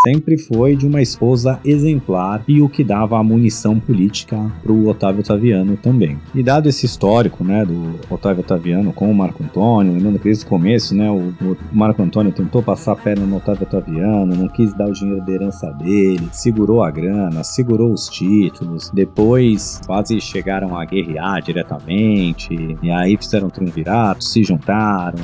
sempre 0.06 0.38
foi 0.38 0.76
de 0.76 0.86
uma 0.86 1.02
esposa 1.02 1.58
exemplar 1.64 2.42
e 2.46 2.62
o 2.62 2.68
que 2.68 2.84
dava 2.84 3.18
a 3.18 3.22
munição 3.22 3.78
política 3.78 4.50
para 4.62 4.72
o 4.72 4.88
Otávio 4.88 5.20
Otaviano 5.20 5.76
também. 5.76 6.18
E 6.34 6.42
dado 6.42 6.68
esse 6.68 6.86
histórico, 6.86 7.42
né, 7.44 7.64
do 7.64 7.98
Otávio 8.08 8.40
Otaviano 8.40 8.92
com 8.92 9.10
o 9.10 9.14
Marco 9.14 9.42
Antônio, 9.42 9.92
lembrando 9.92 10.18
que 10.18 10.24
desde 10.24 10.44
o 10.44 10.48
começo, 10.48 10.94
né, 10.94 11.10
o, 11.10 11.34
o 11.42 11.56
Marco 11.72 12.02
Antônio 12.02 12.32
tentou 12.32 12.62
passar 12.62 12.92
a 12.92 12.96
perna 12.96 13.26
no 13.26 13.36
Otávio 13.36 13.62
Otaviano, 13.62 14.36
não 14.36 14.48
quis 14.48 14.72
dar 14.74 14.88
o 14.88 14.94
dinheiro 15.00 15.24
da 15.24 15.32
herança 15.32 15.72
dele, 15.72 16.28
segurou 16.32 16.82
a 16.82 16.90
grana, 16.90 17.42
segurou 17.44 17.92
os 17.92 18.08
títulos, 18.08 18.90
depois 18.90 19.80
quase 19.86 20.20
chegaram 20.20 20.76
a 20.76 20.84
guerrear 20.84 21.42
diretamente, 21.42 22.76
e 22.82 22.90
aí 22.90 23.16
fizeram 23.16 23.48
triunvirato, 23.48 24.24
se 24.24 24.42
juntaram, 24.42 25.18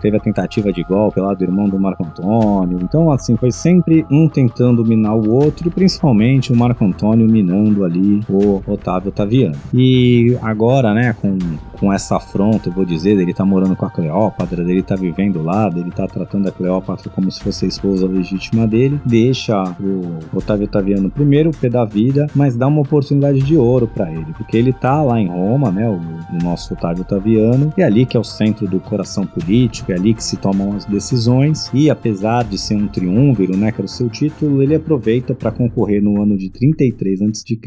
teve 0.00 0.16
a 0.16 0.20
tentativa 0.20 0.72
de 0.72 0.82
golpe 0.82 1.20
lá 1.20 1.34
do 1.34 1.44
irmão 1.44 1.68
do 1.68 1.78
Marco 1.78 2.04
Antônio, 2.04 2.78
então 2.82 3.10
assim, 3.10 3.36
foi 3.36 3.50
sempre 3.50 4.04
um 4.10 4.28
tentando 4.28 4.84
minar 4.84 5.14
o 5.14 5.30
outro, 5.30 5.68
e 5.68 5.70
principalmente 5.70 6.52
o 6.52 6.56
Marco 6.56 6.84
Antônio 6.84 7.28
minando 7.28 7.84
ali 7.84 8.20
o 8.28 8.62
Otávio 8.66 9.08
Otaviano. 9.08 9.56
E 9.72 10.36
agora, 10.42 10.94
né, 10.94 11.14
com, 11.20 11.38
com 11.80 11.90
essa 11.92 12.16
afronta, 12.16 12.68
eu 12.68 12.72
vou 12.72 12.84
dizer, 12.84 13.18
ele 13.18 13.32
tá 13.32 13.44
morando 13.44 13.74
com 13.74 13.86
a 13.86 13.90
Cleópatra, 13.90 14.62
ele 14.62 14.82
tá 14.82 14.94
vivendo 14.94 15.42
lá, 15.42 15.72
ele 15.74 15.90
tá 15.90 16.06
tratando 16.06 16.48
a 16.48 16.52
Cleópatra 16.52 17.10
como 17.10 17.30
se 17.32 17.40
fosse 17.40 17.64
a 17.64 17.68
esposa 17.68 18.06
legítima 18.06 18.66
dele, 18.66 19.00
deixa 19.06 19.62
o 19.80 20.36
Otávio 20.36 20.66
Otaviano 20.66 21.10
primeiro 21.10 21.50
pé 21.50 21.70
da 21.70 21.84
vida, 21.84 22.26
mas 22.34 22.54
dá 22.54 22.66
uma 22.66 22.82
oportunidade 22.82 23.40
de 23.40 23.56
ouro 23.56 23.88
para 23.88 24.12
ele, 24.12 24.32
porque 24.36 24.56
ele 24.56 24.72
tá 24.72 25.02
lá 25.02 25.18
em 25.18 25.28
Roma, 25.28 25.70
né, 25.70 25.88
o, 25.88 26.36
o 26.36 26.44
nosso 26.44 26.74
Otávio 26.74 27.02
Otaviano, 27.02 27.72
é 27.78 27.82
ali 27.82 28.04
que 28.04 28.16
é 28.16 28.20
o 28.20 28.24
centro 28.24 28.68
do 28.68 28.78
coração 28.78 29.26
político, 29.26 29.90
é 29.90 29.94
ali 29.94 30.12
que 30.12 30.22
se 30.22 30.36
tomam 30.36 30.76
as 30.76 30.84
decisões, 30.84 31.70
e 31.72 31.88
apesar 31.88 32.44
de 32.44 32.58
ser 32.58 32.74
um 32.74 32.86
triunviro, 32.86 33.56
né, 33.56 33.72
que 33.72 33.80
era 33.80 33.86
o 33.86 33.88
seu 33.88 34.10
título, 34.10 34.62
ele 34.62 34.74
aproveita 34.74 35.34
para 35.34 35.50
concorrer 35.50 36.02
no 36.02 36.20
ano 36.20 36.36
de 36.36 36.50
33 36.50 37.22
a.C. 37.22 37.58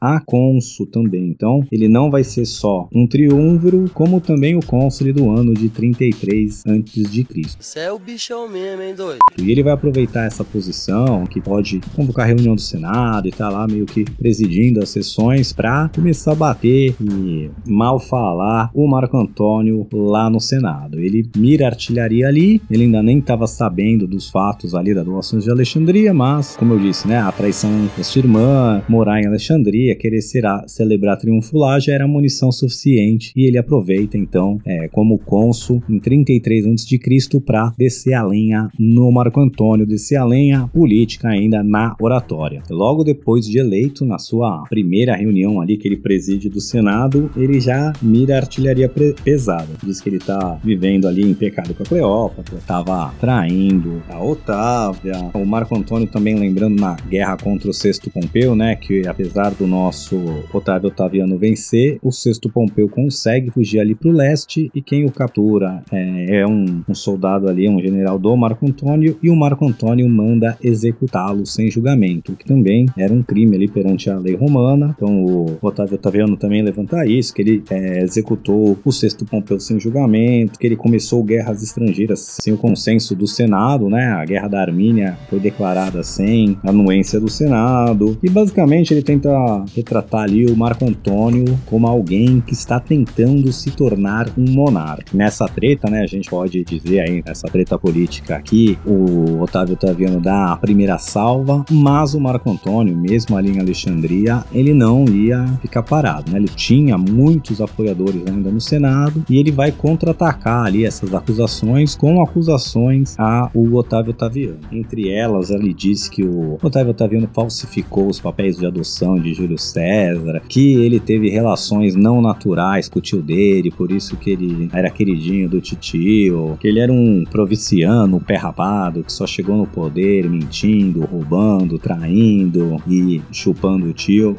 a 0.00 0.20
cônsul 0.20 0.86
também. 0.86 1.28
Então, 1.28 1.64
ele 1.70 1.88
não 1.88 2.10
vai 2.10 2.24
ser 2.24 2.44
só 2.44 2.88
um 2.92 3.06
triunviro, 3.06 3.59
como 3.92 4.20
também 4.20 4.56
o 4.56 4.60
cônsul 4.60 5.12
do 5.12 5.30
ano 5.30 5.54
de 5.54 5.68
33 5.68 6.64
a.C. 6.66 7.26
Você 7.58 7.80
é 7.80 7.92
o 7.92 7.98
bichão 7.98 8.48
mesmo, 8.48 8.82
hein, 8.82 8.94
doido? 8.94 9.18
E 9.38 9.50
ele 9.50 9.62
vai 9.62 9.72
aproveitar 9.72 10.24
essa 10.24 10.44
posição, 10.44 11.24
que 11.26 11.40
pode 11.40 11.80
convocar 11.94 12.24
a 12.24 12.28
reunião 12.28 12.54
do 12.54 12.60
Senado 12.60 13.28
e 13.28 13.32
tá 13.32 13.48
lá 13.48 13.66
meio 13.66 13.86
que 13.86 14.04
presidindo 14.04 14.82
as 14.82 14.90
sessões 14.90 15.52
para 15.52 15.88
começar 15.94 16.32
a 16.32 16.34
bater 16.34 16.94
e 17.00 17.50
mal 17.66 17.98
falar 17.98 18.70
o 18.74 18.86
Marco 18.86 19.16
Antônio 19.16 19.86
lá 19.92 20.28
no 20.28 20.40
Senado. 20.40 20.98
Ele 20.98 21.28
mira 21.36 21.66
artilharia 21.66 22.28
ali, 22.28 22.60
ele 22.70 22.84
ainda 22.84 23.02
nem 23.02 23.18
estava 23.18 23.46
sabendo 23.46 24.06
dos 24.06 24.28
fatos 24.30 24.74
ali 24.74 24.94
da 24.94 25.02
doações 25.02 25.44
de 25.44 25.50
Alexandria, 25.50 26.12
mas, 26.12 26.56
como 26.56 26.74
eu 26.74 26.78
disse, 26.78 27.06
né, 27.06 27.18
a 27.18 27.32
traição 27.32 27.70
da 27.96 28.04
sua 28.04 28.20
irmã, 28.20 28.82
morar 28.88 29.20
em 29.20 29.26
Alexandria, 29.26 29.96
querer 29.96 30.20
será, 30.20 30.64
celebrar 30.66 31.18
triunfo 31.18 31.56
lá 31.56 31.78
já 31.78 31.92
era 31.92 32.06
munição 32.06 32.52
suficiente 32.52 33.32
e 33.36 33.49
ele 33.50 33.58
aproveita 33.58 34.16
então, 34.16 34.58
é, 34.64 34.88
como 34.88 35.18
cônsul 35.18 35.82
em 35.88 35.98
33 35.98 36.66
a.C. 36.66 37.40
para 37.44 37.72
descer 37.76 38.14
a 38.14 38.24
lenha 38.24 38.68
no 38.78 39.10
Marco 39.10 39.40
Antônio, 39.40 39.86
descer 39.86 40.16
a 40.16 40.24
lenha 40.24 40.68
política 40.72 41.28
ainda 41.28 41.62
na 41.62 41.94
oratória. 42.00 42.62
Logo 42.70 43.04
depois 43.04 43.46
de 43.46 43.58
eleito, 43.58 44.04
na 44.04 44.18
sua 44.18 44.64
primeira 44.68 45.16
reunião 45.16 45.60
ali 45.60 45.76
que 45.76 45.88
ele 45.88 45.96
preside 45.96 46.48
do 46.48 46.60
Senado, 46.60 47.30
ele 47.36 47.60
já 47.60 47.92
mira 48.00 48.34
a 48.34 48.38
artilharia 48.38 48.90
pesada. 49.22 49.68
Diz 49.82 50.00
que 50.00 50.08
ele 50.08 50.18
tá 50.18 50.58
vivendo 50.62 51.06
ali 51.06 51.22
em 51.22 51.34
pecado 51.34 51.74
com 51.74 51.82
a 51.82 51.86
Cleópatra, 51.86 52.58
tava 52.66 53.12
traindo 53.20 54.02
a 54.08 54.22
Otávia. 54.22 55.30
O 55.34 55.44
Marco 55.44 55.76
Antônio 55.76 56.06
também 56.06 56.34
lembrando 56.34 56.80
na 56.80 56.94
guerra 56.94 57.36
contra 57.36 57.70
o 57.70 57.74
Sexto 57.74 58.10
Pompeu, 58.10 58.54
né, 58.54 58.76
que 58.76 59.06
apesar 59.06 59.50
do 59.50 59.66
nosso 59.66 60.16
Otávio 60.52 60.88
Otaviano 60.88 61.38
vencer, 61.38 61.98
o 62.02 62.12
Sexto 62.12 62.48
Pompeu 62.48 62.88
consegue 62.88 63.39
fugir 63.48 63.80
ali 63.80 63.94
pro 63.94 64.10
leste 64.10 64.70
e 64.74 64.82
quem 64.82 65.04
o 65.04 65.12
captura 65.12 65.82
é, 65.92 66.40
é 66.40 66.46
um, 66.46 66.82
um 66.88 66.94
soldado 66.94 67.48
ali, 67.48 67.68
um 67.68 67.80
general 67.80 68.18
do 68.18 68.36
Marco 68.36 68.66
Antônio, 68.66 69.16
e 69.22 69.30
o 69.30 69.36
Marco 69.36 69.64
Antônio 69.64 70.08
manda 70.08 70.56
executá-lo 70.62 71.46
sem 71.46 71.70
julgamento, 71.70 72.32
que 72.32 72.44
também 72.44 72.86
era 72.96 73.12
um 73.12 73.22
crime 73.22 73.56
ali 73.56 73.68
perante 73.68 74.10
a 74.10 74.18
lei 74.18 74.34
romana. 74.34 74.94
Então 74.96 75.24
o 75.24 75.58
Otávio 75.62 75.94
Otaviano 75.94 76.36
também 76.36 76.62
levanta 76.62 77.06
isso, 77.06 77.32
que 77.32 77.42
ele 77.42 77.62
é, 77.70 78.02
executou 78.02 78.76
o 78.84 78.92
sexto 78.92 79.24
Pompeu 79.24 79.60
sem 79.60 79.78
julgamento, 79.78 80.58
que 80.58 80.66
ele 80.66 80.76
começou 80.76 81.22
guerras 81.22 81.62
estrangeiras 81.62 82.20
sem 82.40 82.52
o 82.52 82.56
consenso 82.56 83.14
do 83.14 83.26
Senado, 83.26 83.88
né? 83.88 84.06
A 84.06 84.24
guerra 84.24 84.48
da 84.48 84.60
Armínia 84.60 85.16
foi 85.28 85.38
declarada 85.38 86.02
sem 86.02 86.58
anuência 86.64 87.20
do 87.20 87.28
Senado. 87.28 88.18
E 88.22 88.28
basicamente 88.28 88.92
ele 88.92 89.02
tenta 89.02 89.30
retratar 89.74 90.22
ali 90.22 90.46
o 90.46 90.56
Marco 90.56 90.84
Antônio 90.84 91.44
como 91.66 91.86
alguém 91.86 92.40
que 92.40 92.52
está 92.52 92.80
tentando 92.80 93.29
se 93.52 93.70
tornar 93.70 94.28
um 94.36 94.50
monarca. 94.50 95.04
Nessa 95.14 95.46
treta, 95.46 95.88
né, 95.90 96.00
a 96.02 96.06
gente 96.06 96.28
pode 96.28 96.62
dizer 96.64 97.00
aí, 97.00 97.22
nessa 97.24 97.48
treta 97.48 97.78
política 97.78 98.36
aqui, 98.36 98.78
o 98.86 99.40
Otávio 99.42 99.74
Otaviano 99.74 100.20
dá 100.20 100.52
a 100.52 100.56
primeira 100.56 100.98
salva, 100.98 101.64
mas 101.70 102.14
o 102.14 102.20
Marco 102.20 102.50
Antônio, 102.50 102.96
mesmo 102.96 103.36
ali 103.36 103.50
em 103.50 103.60
Alexandria, 103.60 104.44
ele 104.52 104.74
não 104.74 105.04
ia 105.06 105.46
ficar 105.62 105.82
parado, 105.82 106.30
né? 106.30 106.38
Ele 106.38 106.48
tinha 106.48 106.96
muitos 106.96 107.60
apoiadores 107.60 108.22
ainda 108.26 108.50
no 108.50 108.60
Senado 108.60 109.24
e 109.28 109.38
ele 109.38 109.50
vai 109.50 109.72
contra-atacar 109.72 110.66
ali 110.66 110.84
essas 110.84 111.14
acusações 111.14 111.94
com 111.94 112.22
acusações 112.22 113.14
a 113.18 113.50
o 113.54 113.76
Otávio 113.76 114.10
Otaviano. 114.10 114.58
Entre 114.72 115.10
elas, 115.10 115.50
ele 115.50 115.72
diz 115.72 116.08
que 116.08 116.22
o 116.22 116.58
Otávio 116.62 116.90
Otaviano 116.90 117.28
falsificou 117.32 118.08
os 118.08 118.20
papéis 118.20 118.56
de 118.56 118.66
adoção 118.66 119.18
de 119.18 119.34
Júlio 119.34 119.58
César, 119.58 120.42
que 120.48 120.74
ele 120.74 121.00
teve 121.00 121.28
relações 121.28 121.94
não 121.94 122.20
naturais 122.20 122.88
com 122.88 122.98
o 122.98 123.02
tio 123.10 123.22
dele, 123.22 123.70
por 123.70 123.90
isso 123.90 124.16
que 124.16 124.30
ele 124.30 124.70
era 124.72 124.90
queridinho 124.90 125.48
do 125.48 125.60
titio, 125.60 126.56
que 126.60 126.68
ele 126.68 126.78
era 126.78 126.92
um 126.92 127.24
provinciano, 127.24 128.20
pé 128.20 128.36
rapado, 128.36 129.02
que 129.02 129.12
só 129.12 129.26
chegou 129.26 129.56
no 129.56 129.66
poder 129.66 130.28
mentindo, 130.28 131.00
roubando, 131.04 131.78
traindo 131.78 132.80
e 132.86 133.20
chupando 133.32 133.86
o 133.86 133.92
tio. 133.92 134.36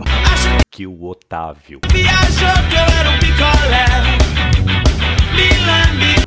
Que 0.72 0.88
o 0.88 1.04
Otávio. 1.04 1.82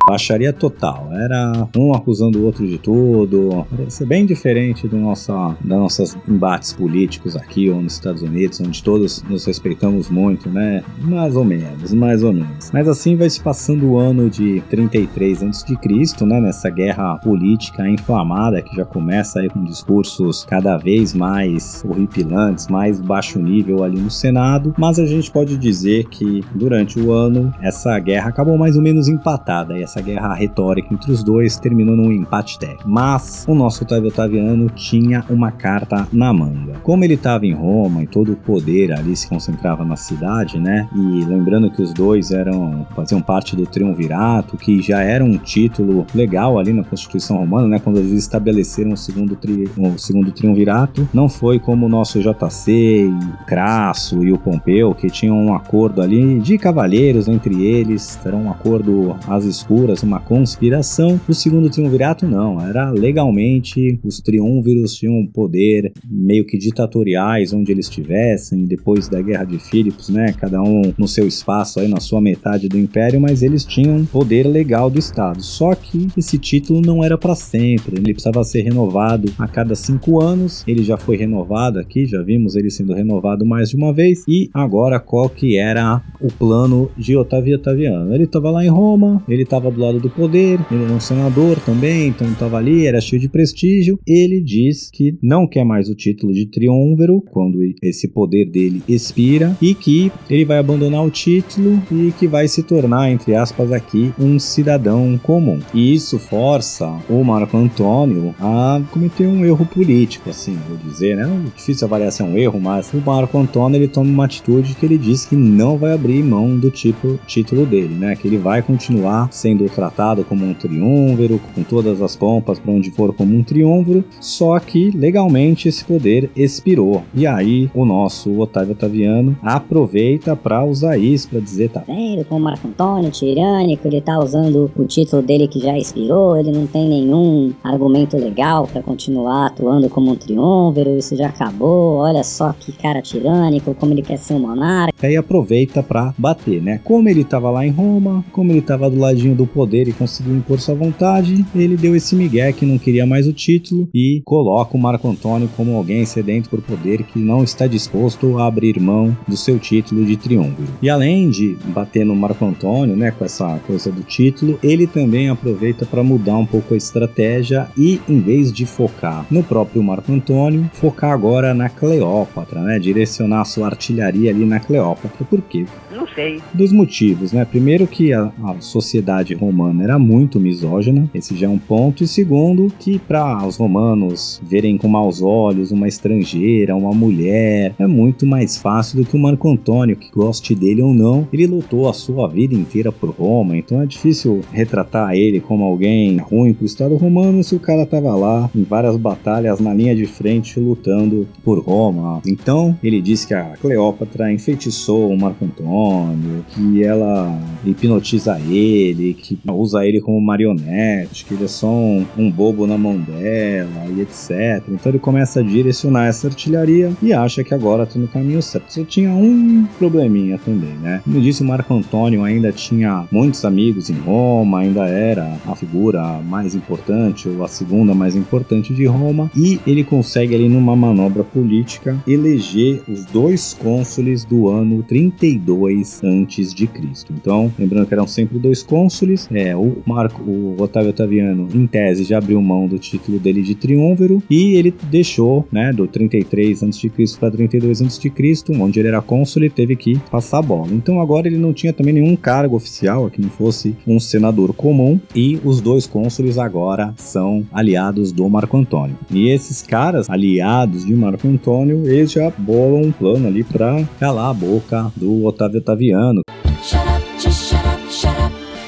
Baixaria 0.07 0.53
total. 0.53 1.09
Era 1.13 1.67
um 1.75 1.91
acusando 1.91 2.39
o 2.39 2.45
outro 2.45 2.67
de 2.67 2.77
tudo. 2.77 3.65
Parecia 3.75 4.05
bem 4.05 4.23
diferente 4.23 4.87
do 4.87 4.97
nossa, 4.97 5.57
das 5.61 5.79
nossas 5.79 6.17
embates 6.27 6.73
políticos 6.73 7.35
aqui 7.35 7.71
ou 7.71 7.81
nos 7.81 7.93
Estados 7.93 8.21
Unidos, 8.21 8.61
onde 8.61 8.83
todos 8.83 9.23
nos 9.23 9.45
respeitamos 9.45 10.07
muito, 10.07 10.47
né? 10.47 10.83
Mais 11.01 11.35
ou 11.35 11.43
menos, 11.43 11.91
mais 11.91 12.21
ou 12.21 12.31
menos. 12.31 12.69
Mas 12.71 12.87
assim 12.87 13.15
vai 13.15 13.29
se 13.29 13.41
passando 13.41 13.87
o 13.87 13.97
ano 13.97 14.29
de 14.29 14.61
33 14.69 15.41
a.C., 15.41 15.75
né? 16.23 16.39
Nessa 16.39 16.69
guerra 16.69 17.17
política 17.17 17.89
inflamada 17.89 18.61
que 18.61 18.75
já 18.75 18.85
começa 18.85 19.39
aí 19.39 19.49
com 19.49 19.63
discursos 19.63 20.45
cada 20.45 20.77
vez 20.77 21.15
mais 21.15 21.83
horripilantes, 21.83 22.67
mais 22.67 23.01
baixo 23.01 23.39
nível 23.39 23.83
ali 23.83 23.99
no 23.99 24.11
Senado. 24.11 24.73
Mas 24.77 24.99
a 24.99 25.05
gente 25.07 25.31
pode 25.31 25.57
dizer 25.57 26.05
que 26.09 26.43
durante 26.53 26.99
o 26.99 27.11
ano 27.11 27.51
essa 27.59 27.97
guerra 27.97 28.29
acabou 28.29 28.55
mais 28.55 28.75
ou 28.75 28.83
menos 28.83 28.94
empatada. 29.07 29.77
E 29.77 29.83
essa 29.83 30.01
guerra 30.01 30.33
retórica 30.33 30.93
entre 30.93 31.11
os 31.11 31.23
dois 31.23 31.57
terminou 31.57 31.95
num 31.95 32.11
empate 32.11 32.59
técnico. 32.59 32.89
Mas 32.89 33.45
o 33.47 33.55
nosso 33.55 33.83
Otávio 33.83 34.09
Otaviano 34.09 34.69
tinha 34.69 35.23
uma 35.29 35.51
carta 35.51 36.07
na 36.11 36.33
manga. 36.33 36.73
Como 36.83 37.03
ele 37.03 37.15
estava 37.15 37.45
em 37.45 37.53
Roma 37.53 38.03
e 38.03 38.07
todo 38.07 38.33
o 38.33 38.35
poder 38.35 38.91
ali 38.91 39.15
se 39.15 39.27
concentrava 39.27 39.83
na 39.83 39.95
cidade, 39.95 40.59
né? 40.59 40.89
E 40.95 41.25
lembrando 41.25 41.69
que 41.69 41.81
os 41.81 41.93
dois 41.93 42.31
eram 42.31 42.85
faziam 42.95 43.21
parte 43.21 43.55
do 43.55 43.65
triunvirato, 43.65 44.57
que 44.57 44.81
já 44.81 45.01
era 45.01 45.23
um 45.23 45.37
título 45.37 46.05
legal 46.13 46.57
ali 46.57 46.73
na 46.73 46.83
Constituição 46.83 47.37
Romana, 47.37 47.67
né? 47.67 47.79
Quando 47.79 47.97
eles 47.97 48.11
estabeleceram 48.11 48.91
o 48.91 48.97
segundo, 48.97 49.35
tri, 49.35 49.69
o 49.77 49.97
segundo 49.97 50.31
triunvirato, 50.31 51.07
não 51.13 51.27
foi 51.27 51.59
como 51.59 51.85
o 51.85 51.89
nosso 51.89 52.19
JC, 52.19 53.07
o 53.07 53.45
Crasso 53.45 54.23
e 54.23 54.31
o 54.31 54.37
Pompeu, 54.37 54.93
que 54.93 55.09
tinham 55.09 55.37
um 55.37 55.53
acordo 55.53 56.01
ali 56.01 56.39
de 56.39 56.57
cavalheiros 56.57 57.27
entre 57.27 57.63
eles, 57.63 58.19
era 58.25 58.35
um 58.35 58.49
acordo 58.49 58.84
às 59.27 59.45
escuras, 59.45 60.03
uma 60.03 60.19
conspiração. 60.19 61.19
O 61.27 61.33
segundo 61.33 61.69
triunvirato 61.69 62.27
não, 62.27 62.61
era 62.61 62.89
legalmente 62.91 63.99
os 64.03 64.19
triunviros 64.19 64.95
tinham 64.95 65.25
poder 65.25 65.91
meio 66.09 66.45
que 66.45 66.57
ditatoriais 66.57 67.53
onde 67.53 67.71
eles 67.71 67.87
estivessem, 67.87 68.65
depois 68.65 69.07
da 69.07 69.21
Guerra 69.21 69.45
de 69.45 69.59
Filipos, 69.59 70.09
né? 70.09 70.33
Cada 70.33 70.61
um 70.61 70.93
no 70.97 71.07
seu 71.07 71.27
espaço 71.27 71.79
aí 71.79 71.87
na 71.87 71.99
sua 71.99 72.21
metade 72.21 72.67
do 72.67 72.77
império, 72.77 73.19
mas 73.19 73.43
eles 73.43 73.63
tinham 73.63 74.05
poder 74.05 74.45
legal 74.47 74.89
do 74.89 74.99
Estado. 74.99 75.41
Só 75.41 75.73
que 75.75 76.07
esse 76.17 76.37
título 76.37 76.81
não 76.81 77.03
era 77.03 77.17
para 77.17 77.35
sempre, 77.35 77.97
ele 77.97 78.13
precisava 78.13 78.43
ser 78.43 78.61
renovado 78.61 79.31
a 79.37 79.47
cada 79.47 79.75
cinco 79.75 80.21
anos. 80.21 80.63
Ele 80.67 80.83
já 80.83 80.97
foi 80.97 81.17
renovado 81.17 81.79
aqui, 81.79 82.05
já 82.05 82.21
vimos 82.21 82.55
ele 82.55 82.69
sendo 82.69 82.93
renovado 82.93 83.45
mais 83.45 83.69
de 83.69 83.75
uma 83.75 83.93
vez. 83.93 84.23
E 84.27 84.49
agora 84.53 84.99
qual 84.99 85.29
que 85.29 85.57
era 85.57 86.01
o 86.19 86.27
plano 86.27 86.89
de 86.97 87.15
Otávio 87.15 87.55
Otaviano? 87.55 88.13
Ele 88.13 88.23
estava 88.23 88.51
lá 88.51 88.65
em 88.65 88.69
Roma, 88.75 89.23
ele 89.27 89.43
estava 89.43 89.71
do 89.71 89.79
lado 89.79 89.99
do 89.99 90.09
poder, 90.09 90.59
ele 90.69 90.83
era 90.83 90.93
um 90.93 90.99
senador 90.99 91.59
também, 91.61 92.09
então 92.09 92.27
estava 92.27 92.57
ali, 92.57 92.85
era 92.85 92.99
cheio 92.99 93.21
de 93.21 93.29
prestígio. 93.29 93.99
Ele 94.05 94.41
diz 94.41 94.89
que 94.91 95.17
não 95.21 95.47
quer 95.47 95.63
mais 95.63 95.89
o 95.89 95.95
título 95.95 96.33
de 96.33 96.45
triunviro 96.45 97.21
quando 97.31 97.59
esse 97.81 98.07
poder 98.07 98.45
dele 98.45 98.83
expira 98.87 99.55
e 99.61 99.73
que 99.73 100.11
ele 100.29 100.45
vai 100.45 100.57
abandonar 100.57 101.05
o 101.05 101.09
título 101.09 101.81
e 101.91 102.11
que 102.19 102.27
vai 102.27 102.47
se 102.47 102.63
tornar, 102.63 103.09
entre 103.09 103.35
aspas, 103.35 103.71
aqui 103.71 104.11
um 104.19 104.37
cidadão 104.37 105.17
comum. 105.23 105.59
E 105.73 105.93
isso 105.93 106.19
força 106.19 106.99
o 107.09 107.23
Marco 107.23 107.55
Antônio 107.57 108.35
a 108.39 108.81
cometer 108.91 109.27
um 109.27 109.45
erro 109.45 109.65
político, 109.65 110.29
assim, 110.29 110.57
vou 110.67 110.77
dizer, 110.77 111.15
né? 111.15 111.23
É 111.23 111.55
difícil 111.55 111.87
avaliar 111.87 112.11
se 112.11 112.21
é 112.21 112.25
um 112.25 112.37
erro, 112.37 112.59
mas 112.59 112.91
o 112.93 112.97
Marco 112.97 113.37
Antônio 113.37 113.77
ele 113.77 113.87
toma 113.87 114.09
uma 114.09 114.25
atitude 114.25 114.75
que 114.75 114.85
ele 114.85 114.97
diz 114.97 115.25
que 115.25 115.35
não 115.35 115.77
vai 115.77 115.93
abrir 115.93 116.23
mão 116.23 116.57
do 116.57 116.69
tipo 116.69 117.19
título 117.25 117.65
dele, 117.65 117.93
né? 117.95 118.15
Que 118.15 118.27
ele 118.27 118.37
vai 118.37 118.61
continuar 118.65 119.29
sendo 119.31 119.69
tratado 119.69 120.23
como 120.23 120.45
um 120.45 120.53
triunviro, 120.53 121.39
com 121.53 121.63
todas 121.63 122.01
as 122.01 122.15
pompas 122.15 122.59
para 122.59 122.71
onde 122.71 122.91
for 122.91 123.13
como 123.13 123.35
um 123.35 123.43
triunviro, 123.43 124.03
só 124.19 124.59
que 124.59 124.91
legalmente 124.91 125.67
esse 125.67 125.83
poder 125.83 126.29
expirou. 126.35 127.03
E 127.13 127.25
aí 127.27 127.69
o 127.73 127.85
nosso 127.85 128.39
Otávio 128.39 128.73
Otaviano 128.73 129.37
aproveita 129.41 130.35
para 130.35 130.63
usar 130.63 130.97
isso 130.97 131.29
para 131.29 131.39
dizer, 131.39 131.69
tá 131.69 131.83
vendo 131.85 132.25
como 132.25 132.45
Marco 132.45 132.67
Antônio, 132.67 133.11
tirânico, 133.11 133.87
ele 133.87 134.01
tá 134.01 134.19
usando 134.19 134.71
o 134.75 134.85
título 134.85 135.21
dele 135.21 135.47
que 135.47 135.59
já 135.59 135.77
expirou, 135.77 136.37
ele 136.37 136.51
não 136.51 136.67
tem 136.67 136.87
nenhum 136.87 137.53
argumento 137.63 138.17
legal 138.17 138.67
para 138.67 138.81
continuar 138.81 139.47
atuando 139.47 139.89
como 139.89 140.11
um 140.11 140.15
triunviro, 140.15 140.97
isso 140.97 141.15
já 141.15 141.27
acabou, 141.27 141.97
olha 141.97 142.23
só 142.23 142.53
que 142.53 142.71
cara 142.71 143.01
tirânico, 143.01 143.73
como 143.75 143.93
ele 143.93 144.01
quer 144.01 144.17
ser 144.17 144.33
um 144.33 144.39
monarca. 144.39 144.93
Aí 145.05 145.15
aproveita 145.15 145.83
para 145.83 146.13
bater, 146.17 146.61
né? 146.61 146.79
Como 146.83 147.07
ele 147.07 147.23
tava 147.23 147.49
lá 147.49 147.65
em 147.65 147.71
Roma, 147.71 148.23
como 148.31 148.51
ele 148.55 148.61
tava 148.61 148.89
do 148.89 148.99
ladinho 148.99 149.35
do 149.35 149.45
poder 149.45 149.87
e 149.87 149.93
conseguiu 149.93 150.35
impor 150.35 150.59
sua 150.59 150.75
vontade, 150.75 151.45
ele 151.53 151.75
deu 151.75 151.95
esse 151.95 152.15
migué 152.15 152.51
que 152.53 152.65
não 152.65 152.77
queria 152.77 153.05
mais 153.05 153.27
o 153.27 153.33
título 153.33 153.89
e 153.93 154.21
coloca 154.23 154.77
o 154.77 154.79
Marco 154.79 155.07
Antônio 155.09 155.49
como 155.55 155.75
alguém 155.75 156.05
sedento 156.05 156.49
por 156.49 156.61
poder 156.61 157.03
que 157.03 157.19
não 157.19 157.43
está 157.43 157.67
disposto 157.67 158.37
a 158.37 158.47
abrir 158.47 158.79
mão 158.79 159.15
do 159.27 159.35
seu 159.35 159.59
título 159.59 160.05
de 160.05 160.15
triunviro. 160.15 160.69
E 160.81 160.89
além 160.89 161.29
de 161.29 161.57
bater 161.65 162.05
no 162.05 162.15
Marco 162.15 162.45
Antônio, 162.45 162.95
né, 162.95 163.11
com 163.11 163.25
essa 163.25 163.59
coisa 163.67 163.91
do 163.91 164.03
título, 164.03 164.57
ele 164.63 164.87
também 164.87 165.29
aproveita 165.29 165.85
para 165.85 166.03
mudar 166.03 166.37
um 166.37 166.45
pouco 166.45 166.73
a 166.73 166.77
estratégia 166.77 167.67
e 167.77 167.99
em 168.07 168.19
vez 168.19 168.51
de 168.51 168.65
focar 168.65 169.25
no 169.29 169.43
próprio 169.43 169.83
Marco 169.83 170.11
Antônio, 170.11 170.69
focar 170.73 171.11
agora 171.11 171.53
na 171.53 171.69
Cleópatra, 171.69 172.61
né, 172.61 172.79
direcionar 172.79 173.41
a 173.41 173.45
sua 173.45 173.67
artilharia 173.67 174.31
ali 174.31 174.45
na 174.45 174.59
Cleópatra. 174.59 175.25
Por 175.25 175.41
quê? 175.41 175.65
Não 175.91 176.07
sei. 176.07 176.41
Dos 176.53 176.71
motivos, 176.71 177.31
né? 177.31 177.45
Primeiro 177.45 177.87
que 177.87 178.13
a, 178.13 178.31
a 178.51 178.61
sociedade 178.61 179.33
romana 179.33 179.83
era 179.83 179.97
muito 179.97 180.39
misógina, 180.39 181.09
esse 181.13 181.35
já 181.35 181.47
é 181.47 181.49
um 181.49 181.57
ponto. 181.57 182.03
E 182.03 182.07
segundo, 182.07 182.71
que 182.79 182.99
para 182.99 183.45
os 183.45 183.57
romanos 183.57 184.41
verem 184.43 184.77
com 184.77 184.87
maus 184.87 185.21
olhos 185.21 185.71
uma 185.71 185.87
estrangeira, 185.87 186.75
uma 186.75 186.93
mulher, 186.93 187.73
é 187.79 187.87
muito 187.87 188.25
mais 188.25 188.57
fácil 188.57 188.99
do 188.99 189.05
que 189.05 189.15
o 189.15 189.19
Marco 189.19 189.49
Antônio, 189.49 189.95
que 189.95 190.11
goste 190.11 190.53
dele 190.53 190.81
ou 190.81 190.93
não, 190.93 191.27
ele 191.33 191.47
lutou 191.47 191.89
a 191.89 191.93
sua 191.93 192.27
vida 192.27 192.53
inteira 192.53 192.91
por 192.91 193.09
Roma, 193.09 193.57
então 193.57 193.81
é 193.81 193.85
difícil 193.85 194.41
retratar 194.51 195.15
ele 195.15 195.39
como 195.39 195.63
alguém 195.63 196.17
ruim 196.17 196.53
pro 196.53 196.65
Estado 196.65 196.95
romano 196.95 197.43
se 197.43 197.55
o 197.55 197.59
cara 197.59 197.85
tava 197.85 198.15
lá 198.15 198.49
em 198.55 198.63
várias 198.63 198.97
batalhas 198.97 199.59
na 199.59 199.73
linha 199.73 199.95
de 199.95 200.05
frente 200.05 200.59
lutando 200.59 201.27
por 201.43 201.59
Roma. 201.59 202.21
Então 202.25 202.77
ele 202.83 203.01
disse 203.01 203.27
que 203.27 203.33
a 203.33 203.55
Cleópatra 203.59 204.31
enfeitiçou 204.31 205.09
o 205.09 205.17
Marco 205.17 205.45
Antônio, 205.45 206.45
que 206.49 206.83
ela 206.83 207.39
hipnotiza 207.65 208.34
ele, 208.39 209.13
que 209.13 209.37
usa 209.51 209.85
ele 209.85 210.01
como 210.01 210.19
marionete, 210.21 211.25
que 211.25 211.33
ele 211.33 211.45
é 211.45 211.47
só 211.47 211.67
um, 211.67 212.05
um 212.17 212.29
bobo 212.29 212.67
na 212.67 212.77
mão 212.77 212.97
dela 212.97 213.85
e 213.95 214.01
etc. 214.01 214.63
Então 214.69 214.91
ele 214.91 214.99
começa 214.99 215.39
a 215.39 215.43
direcionar 215.43 216.07
essa 216.07 216.27
artilharia 216.27 216.91
e 217.01 217.13
acha 217.13 217.43
que 217.43 217.53
agora 217.53 217.85
tá 217.85 217.99
no 217.99 218.07
caminho 218.07 218.41
certo. 218.41 218.71
Só 218.71 218.83
tinha 218.83 219.11
um 219.11 219.65
probleminha 219.77 220.37
também, 220.37 220.73
né? 220.81 221.01
Como 221.03 221.21
disse, 221.21 221.41
o 221.41 221.45
Marco 221.45 221.73
Antônio 221.73 222.23
ainda 222.23 222.51
tinha 222.51 223.07
muitos 223.11 223.43
amigos 223.45 223.89
em 223.89 223.97
Roma, 223.99 224.59
ainda 224.59 224.85
era 224.87 225.37
a 225.45 225.55
figura 225.55 226.19
mais 226.21 226.55
importante 226.55 227.27
ou 227.29 227.43
a 227.43 227.47
segunda 227.47 227.93
mais 227.93 228.15
importante 228.15 228.73
de 228.73 228.85
Roma 228.85 229.29
e 229.35 229.59
ele 229.65 229.83
consegue 229.83 230.35
ali 230.35 230.49
numa 230.49 230.75
manobra 230.75 231.23
política 231.23 231.97
eleger 232.07 232.81
os 232.87 233.05
dois 233.05 233.53
cônsules 233.53 234.23
do 234.25 234.49
ano 234.49 234.83
32 234.83 236.03
antes 236.03 236.53
de 236.53 236.67
Cristo. 236.67 237.13
Então, 237.13 237.51
lembrando 237.57 237.87
que 237.87 237.93
eram 237.93 238.07
sempre 238.25 238.39
dois 238.39 238.63
cônsules, 238.63 239.29
é 239.31 239.55
o 239.55 239.77
Marco, 239.85 240.21
o 240.23 240.55
Otávio 240.59 240.89
Otaviano, 240.89 241.47
em 241.53 241.67
tese 241.67 242.03
já 242.03 242.17
abriu 242.17 242.41
mão 242.41 242.67
do 242.67 242.79
título 242.79 243.19
dele 243.19 243.43
de 243.43 243.53
triunviro 243.53 244.21
e 244.29 244.55
ele 244.55 244.73
deixou, 244.89 245.47
né, 245.51 245.71
do 245.71 245.87
33 245.87 246.63
a.C. 246.63 246.91
para 247.19 247.31
32 247.31 247.81
a.C., 247.81 248.11
onde 248.59 248.79
ele 248.79 248.87
era 248.87 249.01
cônsul, 249.01 249.47
teve 249.49 249.75
que 249.75 249.99
passar 250.09 250.39
a 250.39 250.41
bola. 250.41 250.69
Então 250.71 250.99
agora 250.99 251.27
ele 251.27 251.37
não 251.37 251.53
tinha 251.53 251.71
também 251.71 251.93
nenhum 251.93 252.15
cargo 252.15 252.55
oficial, 252.55 253.09
que 253.09 253.21
não 253.21 253.29
fosse 253.29 253.75
um 253.85 253.99
senador 253.99 254.53
comum, 254.53 254.99
e 255.15 255.39
os 255.43 255.61
dois 255.61 255.85
cônsules 255.85 256.37
agora 256.37 256.93
são 256.97 257.45
aliados 257.53 258.11
do 258.11 258.27
Marco 258.27 258.57
Antônio. 258.57 258.97
E 259.11 259.29
esses 259.29 259.61
caras, 259.61 260.09
aliados 260.09 260.85
de 260.85 260.95
Marco 260.95 261.27
Antônio, 261.27 261.85
eles 261.85 262.11
já 262.11 262.31
bolam 262.37 262.81
um 262.81 262.91
plano 262.91 263.27
ali 263.27 263.43
para 263.43 263.83
calar 263.99 264.31
a 264.31 264.33
boca 264.33 264.91
do 264.95 265.25
Otávio 265.25 265.59
Otaviano, 265.59 266.21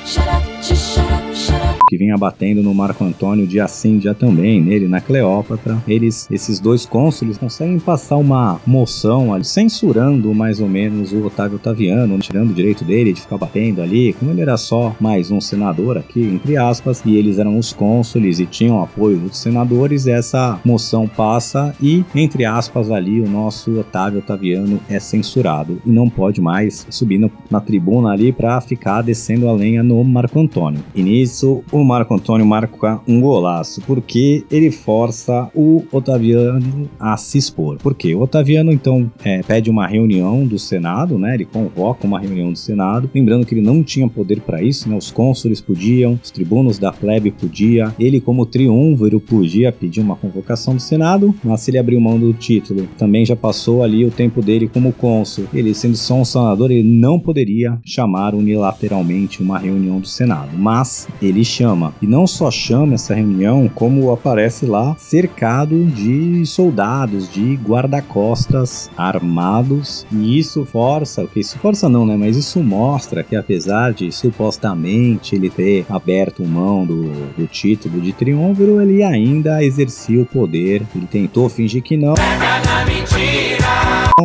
Shut 0.08 0.26
up. 0.30 0.47
Que 1.88 1.98
vinha 1.98 2.18
batendo 2.18 2.62
no 2.62 2.74
Marco 2.74 3.04
Antônio 3.04 3.48
dia 3.48 3.66
sim, 3.68 3.98
dia 3.98 4.14
também, 4.14 4.62
nele, 4.62 4.88
na 4.88 5.00
Cleópatra. 5.00 5.82
Eles, 5.88 6.28
esses 6.30 6.60
dois 6.60 6.86
cônsules, 6.86 7.38
conseguem 7.38 7.80
passar 7.80 8.18
uma 8.18 8.60
moção 8.68 9.34
ali, 9.34 9.46
censurando 9.46 10.34
mais 10.34 10.60
ou 10.60 10.68
menos 10.68 11.14
o 11.14 11.26
Otávio 11.26 11.56
Otaviano, 11.56 12.20
tirando 12.20 12.52
o 12.52 12.54
direito 12.54 12.84
dele 12.84 13.14
de 13.14 13.22
ficar 13.22 13.38
batendo 13.38 13.82
ali, 13.82 14.12
como 14.14 14.32
ele 14.32 14.42
era 14.42 14.58
só 14.58 14.94
mais 15.00 15.32
um 15.32 15.40
senador 15.40 15.98
aqui, 15.98 16.22
entre 16.22 16.58
aspas, 16.58 17.02
e 17.06 17.16
eles 17.16 17.40
eram 17.40 17.58
os 17.58 17.72
cônsules 17.72 18.40
e 18.40 18.46
tinham 18.46 18.82
apoio 18.82 19.18
dos 19.18 19.38
senadores, 19.38 20.08
essa 20.08 20.60
moção 20.66 21.08
passa 21.08 21.74
e, 21.82 22.04
entre 22.14 22.44
aspas, 22.44 22.92
ali 22.92 23.22
o 23.22 23.30
nosso 23.30 23.80
Otávio 23.80 24.20
Otaviano 24.20 24.80
é 24.90 25.00
censurado 25.00 25.82
e 25.86 25.90
não 25.90 26.10
pode 26.10 26.42
mais 26.42 26.86
subir 26.90 27.32
na 27.50 27.62
tribuna 27.62 28.10
ali 28.10 28.34
para 28.34 28.60
ficar 28.60 29.02
descendo 29.02 29.48
a 29.48 29.54
lenha 29.54 29.82
no 29.82 30.04
Marco 30.04 30.40
Antônio. 30.40 30.84
E 30.94 31.02
nisso 31.02 31.64
o 31.82 31.86
Marco 31.86 32.14
Antônio 32.14 32.46
marca 32.46 33.00
um 33.08 33.22
golaço, 33.22 33.82
porque 33.86 34.44
ele 34.52 34.72
força 34.72 35.50
o 35.54 35.84
Otaviano 35.92 36.90
a 37.00 37.18
se 37.18 37.38
expor. 37.38 37.78
Por 37.78 37.96
quê? 37.96 38.14
O 38.16 38.22
Otaviano 38.22 38.72
então 38.72 39.10
é, 39.24 39.42
pede 39.42 39.70
uma 39.70 39.88
reunião 39.88 40.46
do 40.46 40.60
Senado, 40.60 41.18
né? 41.18 41.36
Ele 41.36 41.46
convoca 41.46 42.06
uma 42.06 42.20
reunião 42.20 42.52
do 42.52 42.58
Senado, 42.58 43.10
lembrando 43.14 43.46
que 43.46 43.54
ele 43.54 43.62
não 43.62 43.84
tinha 43.84 44.08
poder 44.08 44.42
para 44.42 44.62
isso, 44.62 44.90
né? 44.90 44.96
Os 44.96 45.12
cônsules 45.12 45.62
podiam, 45.62 46.20
os 46.22 46.32
tribunos 46.32 46.78
da 46.78 46.92
plebe 46.92 47.32
podia, 47.32 47.94
ele 48.00 48.20
como 48.20 48.46
triunviro 48.46 49.20
podia 49.20 49.72
pedir 49.72 50.02
uma 50.02 50.16
convocação 50.16 50.76
do 50.76 50.82
Senado, 50.82 51.34
mas 51.44 51.62
se 51.62 51.72
ele 51.72 51.78
abriu 51.78 52.00
mão 52.00 52.20
do 52.20 52.34
título, 52.34 52.88
também 52.98 53.26
já 53.26 53.36
passou 53.36 53.84
ali 53.84 54.06
o 54.06 54.12
tempo 54.12 54.42
dele 54.42 54.68
como 54.68 54.94
cônsul. 54.94 55.46
Ele 55.54 55.74
sendo 55.74 55.96
só 55.96 56.16
um 56.16 56.26
senador, 56.26 56.72
ele 56.72 56.88
não 56.88 57.20
poderia 57.20 57.80
chamar 57.86 58.34
unilateralmente 58.34 59.42
uma 59.42 59.58
reunião 59.58 60.00
do 60.00 60.08
Senado, 60.08 60.58
mas 60.58 61.08
ele 61.22 61.44
chama. 61.44 61.67
E 62.02 62.08
não 62.08 62.28
só 62.28 62.50
chama 62.52 62.96
essa 62.96 63.14
reunião, 63.14 63.70
como 63.74 64.12
aparece 64.12 64.66
lá 64.66 64.96
cercado 64.98 65.86
de 65.86 66.46
soldados, 66.46 67.32
de 67.32 67.56
guarda-costas 67.56 68.90
armados, 68.98 70.06
e 70.12 70.38
isso 70.38 70.66
força, 70.66 71.24
o 71.24 71.28
que 71.28 71.40
isso 71.40 71.58
força 71.60 71.90
não, 71.90 72.06
né, 72.06 72.16
mas 72.16 72.38
isso 72.38 72.62
mostra 72.62 73.24
que 73.24 73.36
apesar 73.36 73.94
de 73.94 74.12
supostamente 74.12 75.36
ele 75.36 75.50
ter 75.50 75.86
aberto 75.90 76.44
mão 76.46 76.86
do, 76.86 77.04
do 77.38 77.48
título 77.48 78.00
de 78.00 78.14
triunviro, 78.14 78.82
ele 78.82 79.04
ainda 79.04 79.64
exercia 79.64 80.22
o 80.22 80.26
poder, 80.26 80.84
ele 80.96 81.08
tentou 81.08 81.50
fingir 81.50 81.82
que 81.82 81.98
não. 81.98 82.16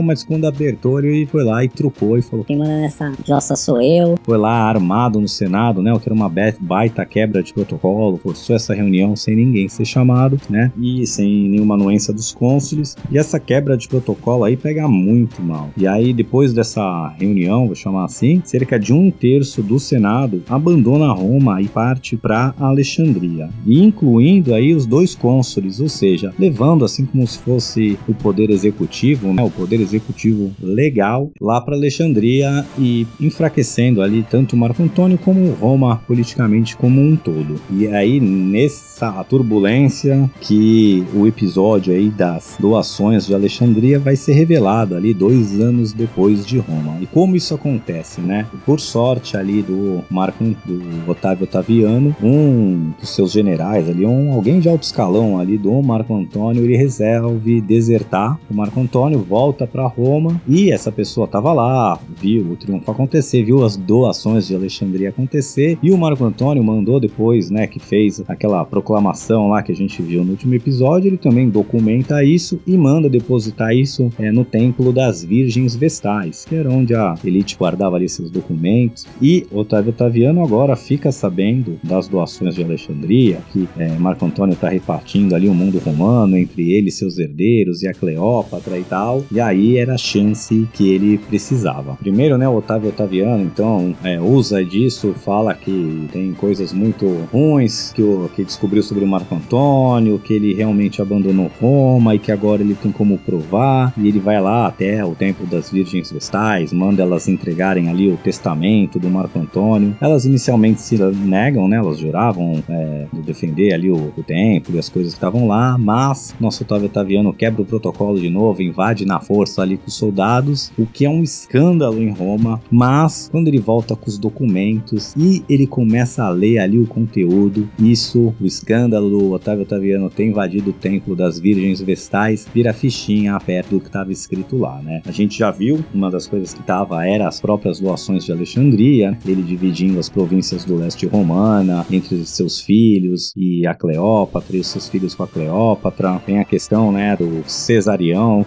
Mas 0.00 0.24
quando 0.24 0.46
abertou, 0.46 0.98
ele 0.98 1.26
foi 1.26 1.44
lá 1.44 1.62
e 1.62 1.68
trucou 1.68 2.16
e 2.16 2.22
falou: 2.22 2.46
Quem 2.46 2.56
manda 2.56 2.80
nessa 2.80 3.12
jossa 3.26 3.54
sou 3.54 3.78
eu. 3.82 4.14
Foi 4.22 4.38
lá 4.38 4.50
armado 4.50 5.20
no 5.20 5.28
Senado, 5.28 5.82
né? 5.82 5.92
O 5.92 6.00
que 6.00 6.08
era 6.08 6.14
uma 6.14 6.30
baita 6.60 7.04
quebra 7.04 7.42
de 7.42 7.52
protocolo, 7.52 8.16
forçou 8.16 8.56
essa 8.56 8.72
reunião 8.72 9.14
sem 9.14 9.36
ninguém 9.36 9.68
ser 9.68 9.84
chamado, 9.84 10.40
né? 10.48 10.72
E 10.80 11.06
sem 11.06 11.46
nenhuma 11.46 11.74
anuência 11.74 12.14
dos 12.14 12.32
cônsules. 12.32 12.96
E 13.10 13.18
essa 13.18 13.38
quebra 13.38 13.76
de 13.76 13.86
protocolo 13.86 14.44
aí 14.44 14.56
pega 14.56 14.88
muito 14.88 15.42
mal. 15.42 15.68
E 15.76 15.86
aí, 15.86 16.14
depois 16.14 16.54
dessa 16.54 17.08
reunião, 17.18 17.66
vou 17.66 17.74
chamar 17.74 18.06
assim, 18.06 18.40
cerca 18.46 18.80
de 18.80 18.94
um 18.94 19.10
terço 19.10 19.62
do 19.62 19.78
Senado 19.78 20.42
abandona 20.48 21.12
Roma 21.12 21.60
e 21.60 21.68
parte 21.68 22.16
para 22.16 22.54
Alexandria, 22.58 23.50
e 23.66 23.82
incluindo 23.82 24.54
aí 24.54 24.74
os 24.74 24.86
dois 24.86 25.14
cônsules, 25.14 25.80
ou 25.80 25.88
seja, 25.90 26.32
levando 26.38 26.82
assim 26.82 27.04
como 27.04 27.26
se 27.26 27.38
fosse 27.38 27.98
o 28.08 28.14
poder 28.14 28.48
executivo, 28.48 29.34
né? 29.34 29.42
O 29.42 29.50
poder 29.50 29.81
executivo 29.82 30.52
legal 30.62 31.30
lá 31.40 31.60
para 31.60 31.76
Alexandria 31.76 32.64
e 32.78 33.06
enfraquecendo 33.20 34.02
ali 34.02 34.24
tanto 34.28 34.56
Marco 34.56 34.82
Antônio 34.82 35.18
como 35.18 35.52
Roma 35.52 36.02
politicamente 36.06 36.76
como 36.76 37.00
um 37.00 37.16
todo. 37.16 37.60
E 37.70 37.86
aí 37.88 38.20
nessa 38.20 39.22
turbulência 39.24 40.30
que 40.40 41.04
o 41.14 41.26
episódio 41.26 41.92
aí 41.92 42.08
das 42.08 42.56
doações 42.58 43.26
de 43.26 43.34
Alexandria 43.34 43.98
vai 43.98 44.16
ser 44.16 44.32
revelado 44.32 44.94
ali 44.94 45.12
dois 45.12 45.60
anos 45.60 45.92
depois 45.92 46.46
de 46.46 46.58
Roma. 46.58 46.98
E 47.00 47.06
como 47.06 47.36
isso 47.36 47.54
acontece, 47.54 48.20
né? 48.20 48.46
Por 48.64 48.80
sorte 48.80 49.36
ali 49.36 49.62
do 49.62 50.02
Marco 50.10 50.42
do 50.64 51.10
Otávio 51.10 51.44
Otaviano, 51.44 52.14
um 52.22 52.92
dos 52.98 53.14
seus 53.14 53.32
generais 53.32 53.88
ali, 53.88 54.04
um 54.04 54.32
alguém 54.32 54.60
de 54.60 54.68
alto 54.68 54.82
escalão 54.82 55.38
ali 55.38 55.56
do 55.58 55.82
Marco 55.82 56.14
Antônio, 56.14 56.64
ele 56.64 56.76
resolve 56.76 57.60
desertar. 57.60 58.38
O 58.50 58.54
Marco 58.54 58.80
Antônio 58.80 59.18
volta 59.20 59.66
para 59.72 59.86
Roma 59.86 60.40
e 60.46 60.70
essa 60.70 60.92
pessoa 60.92 61.24
estava 61.24 61.52
lá, 61.52 61.98
viu 62.20 62.52
o 62.52 62.56
triunfo 62.56 62.90
acontecer, 62.90 63.42
viu 63.42 63.64
as 63.64 63.76
doações 63.76 64.46
de 64.46 64.54
Alexandria 64.54 65.08
acontecer 65.08 65.78
e 65.82 65.90
o 65.90 65.96
Marco 65.96 66.24
Antônio 66.24 66.62
mandou 66.62 67.00
depois, 67.00 67.50
né, 67.50 67.66
que 67.66 67.80
fez 67.80 68.22
aquela 68.28 68.64
proclamação 68.64 69.48
lá 69.48 69.62
que 69.62 69.72
a 69.72 69.74
gente 69.74 70.02
viu 70.02 70.24
no 70.24 70.32
último 70.32 70.54
episódio, 70.54 71.08
ele 71.08 71.16
também 71.16 71.48
documenta 71.48 72.22
isso 72.22 72.60
e 72.66 72.76
manda 72.76 73.08
depositar 73.08 73.74
isso 73.74 74.10
é, 74.18 74.30
no 74.30 74.44
templo 74.44 74.92
das 74.92 75.24
Virgens 75.24 75.74
Vestais, 75.74 76.44
que 76.44 76.54
era 76.54 76.70
onde 76.70 76.94
a 76.94 77.14
elite 77.24 77.56
guardava 77.56 77.96
ali 77.96 78.08
seus 78.08 78.30
documentos. 78.30 79.06
E 79.20 79.46
Otávio 79.50 79.90
Otaviano 79.90 80.44
agora 80.44 80.76
fica 80.76 81.10
sabendo 81.10 81.78
das 81.82 82.08
doações 82.08 82.54
de 82.54 82.62
Alexandria, 82.62 83.38
que 83.52 83.68
é, 83.78 83.88
Marco 83.98 84.26
Antônio 84.26 84.54
está 84.54 84.68
repartindo 84.68 85.34
ali 85.34 85.48
o 85.48 85.54
mundo 85.54 85.78
romano 85.78 86.36
entre 86.36 86.72
ele 86.72 86.90
seus 86.90 87.18
herdeiros 87.18 87.82
e 87.82 87.88
a 87.88 87.94
Cleópatra 87.94 88.78
e 88.78 88.84
tal. 88.84 89.24
E 89.30 89.40
aí 89.40 89.61
era 89.76 89.94
a 89.94 89.98
chance 89.98 90.68
que 90.72 90.92
ele 90.92 91.18
precisava. 91.18 91.96
Primeiro, 91.96 92.36
né, 92.36 92.48
o 92.48 92.56
Otávio 92.56 92.88
Otaviano, 92.88 93.42
então, 93.42 93.94
é, 94.02 94.20
usa 94.20 94.64
disso, 94.64 95.14
fala 95.14 95.54
que 95.54 96.08
tem 96.12 96.32
coisas 96.34 96.72
muito 96.72 97.06
ruins 97.32 97.92
que, 97.92 98.02
o, 98.02 98.30
que 98.34 98.44
descobriu 98.44 98.82
sobre 98.82 99.04
o 99.04 99.08
Marco 99.08 99.34
Antônio, 99.34 100.18
que 100.18 100.34
ele 100.34 100.54
realmente 100.54 101.00
abandonou 101.00 101.50
Roma 101.60 102.14
e 102.14 102.18
que 102.18 102.32
agora 102.32 102.62
ele 102.62 102.74
tem 102.74 102.92
como 102.92 103.18
provar. 103.18 103.92
E 103.96 104.08
ele 104.08 104.18
vai 104.18 104.40
lá 104.40 104.66
até 104.66 105.04
o 105.04 105.14
Templo 105.14 105.46
das 105.46 105.70
Virgens 105.70 106.10
Vestais, 106.10 106.72
manda 106.72 107.02
elas 107.02 107.28
entregarem 107.28 107.88
ali 107.88 108.10
o 108.10 108.16
testamento 108.16 108.98
do 108.98 109.10
Marco 109.10 109.38
Antônio. 109.38 109.96
Elas 110.00 110.24
inicialmente 110.24 110.80
se 110.80 110.96
negam, 110.96 111.68
né, 111.68 111.76
elas 111.76 111.98
juravam 111.98 112.62
é, 112.68 113.06
defender 113.24 113.72
ali 113.72 113.90
o, 113.90 114.12
o 114.16 114.22
templo 114.22 114.76
e 114.76 114.78
as 114.78 114.88
coisas 114.88 115.12
que 115.12 115.18
estavam 115.18 115.46
lá, 115.46 115.76
mas 115.78 116.34
nosso 116.40 116.62
Otávio 116.62 116.86
Otaviano 116.86 117.32
quebra 117.32 117.62
o 117.62 117.64
protocolo 117.64 118.18
de 118.18 118.30
novo, 118.30 118.62
invade 118.62 119.04
na 119.04 119.20
força 119.20 119.51
ali 119.58 119.76
com 119.76 119.88
os 119.88 119.94
soldados, 119.94 120.72
o 120.78 120.86
que 120.86 121.04
é 121.04 121.10
um 121.10 121.22
escândalo 121.22 122.02
em 122.02 122.10
Roma, 122.10 122.60
mas 122.70 123.28
quando 123.30 123.48
ele 123.48 123.58
volta 123.58 123.94
com 123.94 124.08
os 124.08 124.18
documentos 124.18 125.14
e 125.16 125.42
ele 125.48 125.66
começa 125.66 126.24
a 126.24 126.30
ler 126.30 126.58
ali 126.58 126.78
o 126.78 126.86
conteúdo, 126.86 127.68
isso, 127.78 128.34
o 128.40 128.46
escândalo 128.46 129.10
do 129.10 129.32
Otávio 129.32 129.62
Otaviano 129.62 130.10
ter 130.10 130.26
invadido 130.26 130.70
o 130.70 130.74
templo 130.74 131.14
das 131.14 131.38
Virgens 131.38 131.80
Vestais, 131.80 132.46
vira 132.52 132.72
fichinha 132.72 133.38
perto 133.40 133.70
do 133.70 133.80
que 133.80 133.86
estava 133.86 134.12
escrito 134.12 134.56
lá, 134.56 134.80
né? 134.82 135.02
A 135.06 135.12
gente 135.12 135.38
já 135.38 135.50
viu, 135.50 135.84
uma 135.92 136.10
das 136.10 136.26
coisas 136.26 136.52
que 136.54 136.60
estava 136.60 137.06
era 137.06 137.28
as 137.28 137.40
próprias 137.40 137.80
doações 137.80 138.24
de 138.24 138.32
Alexandria, 138.32 139.16
ele 139.26 139.42
dividindo 139.42 139.98
as 139.98 140.08
províncias 140.08 140.64
do 140.64 140.76
leste 140.76 141.06
romana 141.06 141.86
entre 141.90 142.24
seus 142.26 142.60
filhos 142.60 143.32
e 143.36 143.66
a 143.66 143.74
Cleópatra 143.74 144.56
e 144.56 144.60
os 144.60 144.66
seus 144.66 144.88
filhos 144.88 145.14
com 145.14 145.22
a 145.22 145.28
Cleópatra. 145.28 146.20
Tem 146.24 146.38
a 146.38 146.44
questão, 146.44 146.92
né, 146.92 147.16
do 147.16 147.42
Cesarião, 147.46 148.44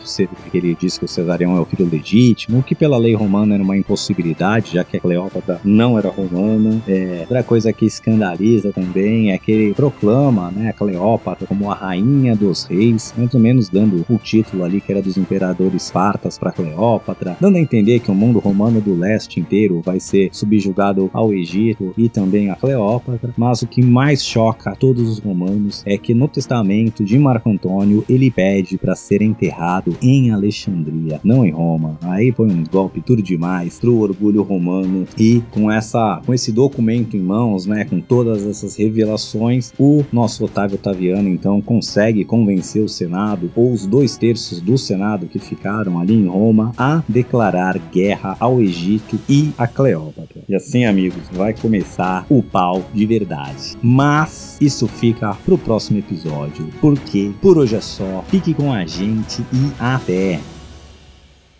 que 0.52 0.58
ele 0.58 0.76
que 0.98 1.06
o 1.06 1.08
Cesarião 1.08 1.56
é 1.58 1.60
o 1.60 1.66
filho 1.66 1.90
legítimo, 1.90 2.60
o 2.60 2.64
que 2.64 2.76
pela 2.76 2.98
lei 2.98 3.14
romana 3.16 3.56
era 3.56 3.64
uma 3.64 3.78
impossibilidade, 3.78 4.74
já 4.74 4.84
que 4.84 4.98
a 4.98 5.00
Cleópatra 5.00 5.60
não 5.64 5.98
era 5.98 6.10
romana. 6.10 6.82
É, 6.88 7.20
outra 7.22 7.44
coisa 7.44 7.74
que 7.74 7.86
escandaliza 7.86 8.72
também 8.72 9.32
é 9.32 9.38
que 9.38 9.52
ele 9.52 9.74
proclama 9.74 10.52
né, 10.52 10.70
a 10.70 10.74
Cleópatra 10.74 11.48
como 11.48 11.72
a 11.72 11.76
rainha 11.76 12.36
dos 12.36 12.66
reis, 12.66 13.14
mais 13.18 13.34
ou 13.34 13.40
menos 13.40 13.70
dando 13.70 14.06
o 14.10 14.18
título 14.18 14.64
ali 14.64 14.82
que 14.82 14.92
era 14.92 15.02
dos 15.02 15.18
imperadores 15.18 15.92
partas 15.92 16.38
para 16.38 16.52
Cleópatra, 16.52 17.38
dando 17.40 17.58
a 17.58 17.62
entender 17.62 18.00
que 18.00 18.12
o 18.12 18.16
mundo 18.16 18.40
romano 18.40 18.82
do 18.82 18.96
leste 18.96 19.40
inteiro 19.40 19.82
vai 19.84 20.00
ser 20.00 20.30
subjugado 20.32 21.10
ao 21.14 21.34
Egito 21.34 21.94
e 21.98 22.10
também 22.10 22.50
a 22.50 22.56
Cleópatra. 22.56 23.34
Mas 23.38 23.62
o 23.62 23.68
que 23.68 23.84
mais 23.84 24.24
choca 24.24 24.72
a 24.72 24.76
todos 24.76 25.10
os 25.10 25.20
romanos 25.20 25.84
é 25.86 25.98
que 25.98 26.14
no 26.14 26.28
testamento 26.28 27.04
de 27.04 27.18
Marco 27.18 27.50
Antônio 27.50 28.04
ele 28.10 28.32
pede 28.32 28.78
para 28.78 28.96
ser 28.96 29.22
enterrado 29.22 29.96
em 30.02 30.32
Alexandria 30.32 30.75
Alexandria, 30.76 31.20
não 31.24 31.46
em 31.46 31.52
Roma. 31.52 31.98
Aí 32.02 32.32
foi 32.32 32.48
um 32.48 32.64
golpe 32.64 33.02
tudo 33.02 33.22
demais 33.22 33.80
pro 33.80 33.98
orgulho 34.00 34.44
romano 34.44 35.08
e 35.18 35.42
com 35.52 35.72
essa 35.72 36.22
com 36.26 36.34
esse 36.34 36.52
documento 36.52 37.16
em 37.16 37.22
mãos, 37.22 37.66
né, 37.66 37.86
com 37.86 38.00
todas 38.00 38.46
essas 38.46 38.76
revelações, 38.76 39.74
o 39.80 40.04
nosso 40.12 40.44
Otávio 40.44 40.76
Otaviano 40.76 41.30
então 41.30 41.62
consegue 41.62 42.26
convencer 42.26 42.84
o 42.84 42.90
Senado 42.90 43.52
ou 43.56 43.72
os 43.72 43.86
dois 43.86 44.18
terços 44.18 44.60
do 44.60 44.78
Senado 44.78 45.28
que 45.28 45.40
ficaram 45.40 46.00
ali 46.00 46.14
em 46.14 46.28
Roma 46.28 46.72
a 46.78 47.04
declarar 47.08 47.78
guerra 47.92 48.36
ao 48.40 48.62
Egito 48.62 49.18
e 49.30 49.52
a 49.58 49.68
Cleópatra. 49.68 50.44
E 50.48 50.56
assim, 50.56 50.86
amigos, 50.86 51.24
vai 51.32 51.54
começar 51.54 52.26
o 52.30 52.44
pau 52.44 52.84
de 52.94 53.06
verdade. 53.06 53.78
Mas 53.82 54.58
isso 54.60 54.88
fica 54.88 55.34
pro 55.46 55.58
próximo 55.58 56.00
episódio, 56.00 56.68
porque 56.82 57.32
por 57.42 57.58
hoje 57.58 57.76
é 57.76 57.82
só. 57.82 58.24
Fique 58.28 58.54
com 58.54 58.72
a 58.72 58.86
gente 58.86 59.42
e 59.54 59.72
até 59.80 60.40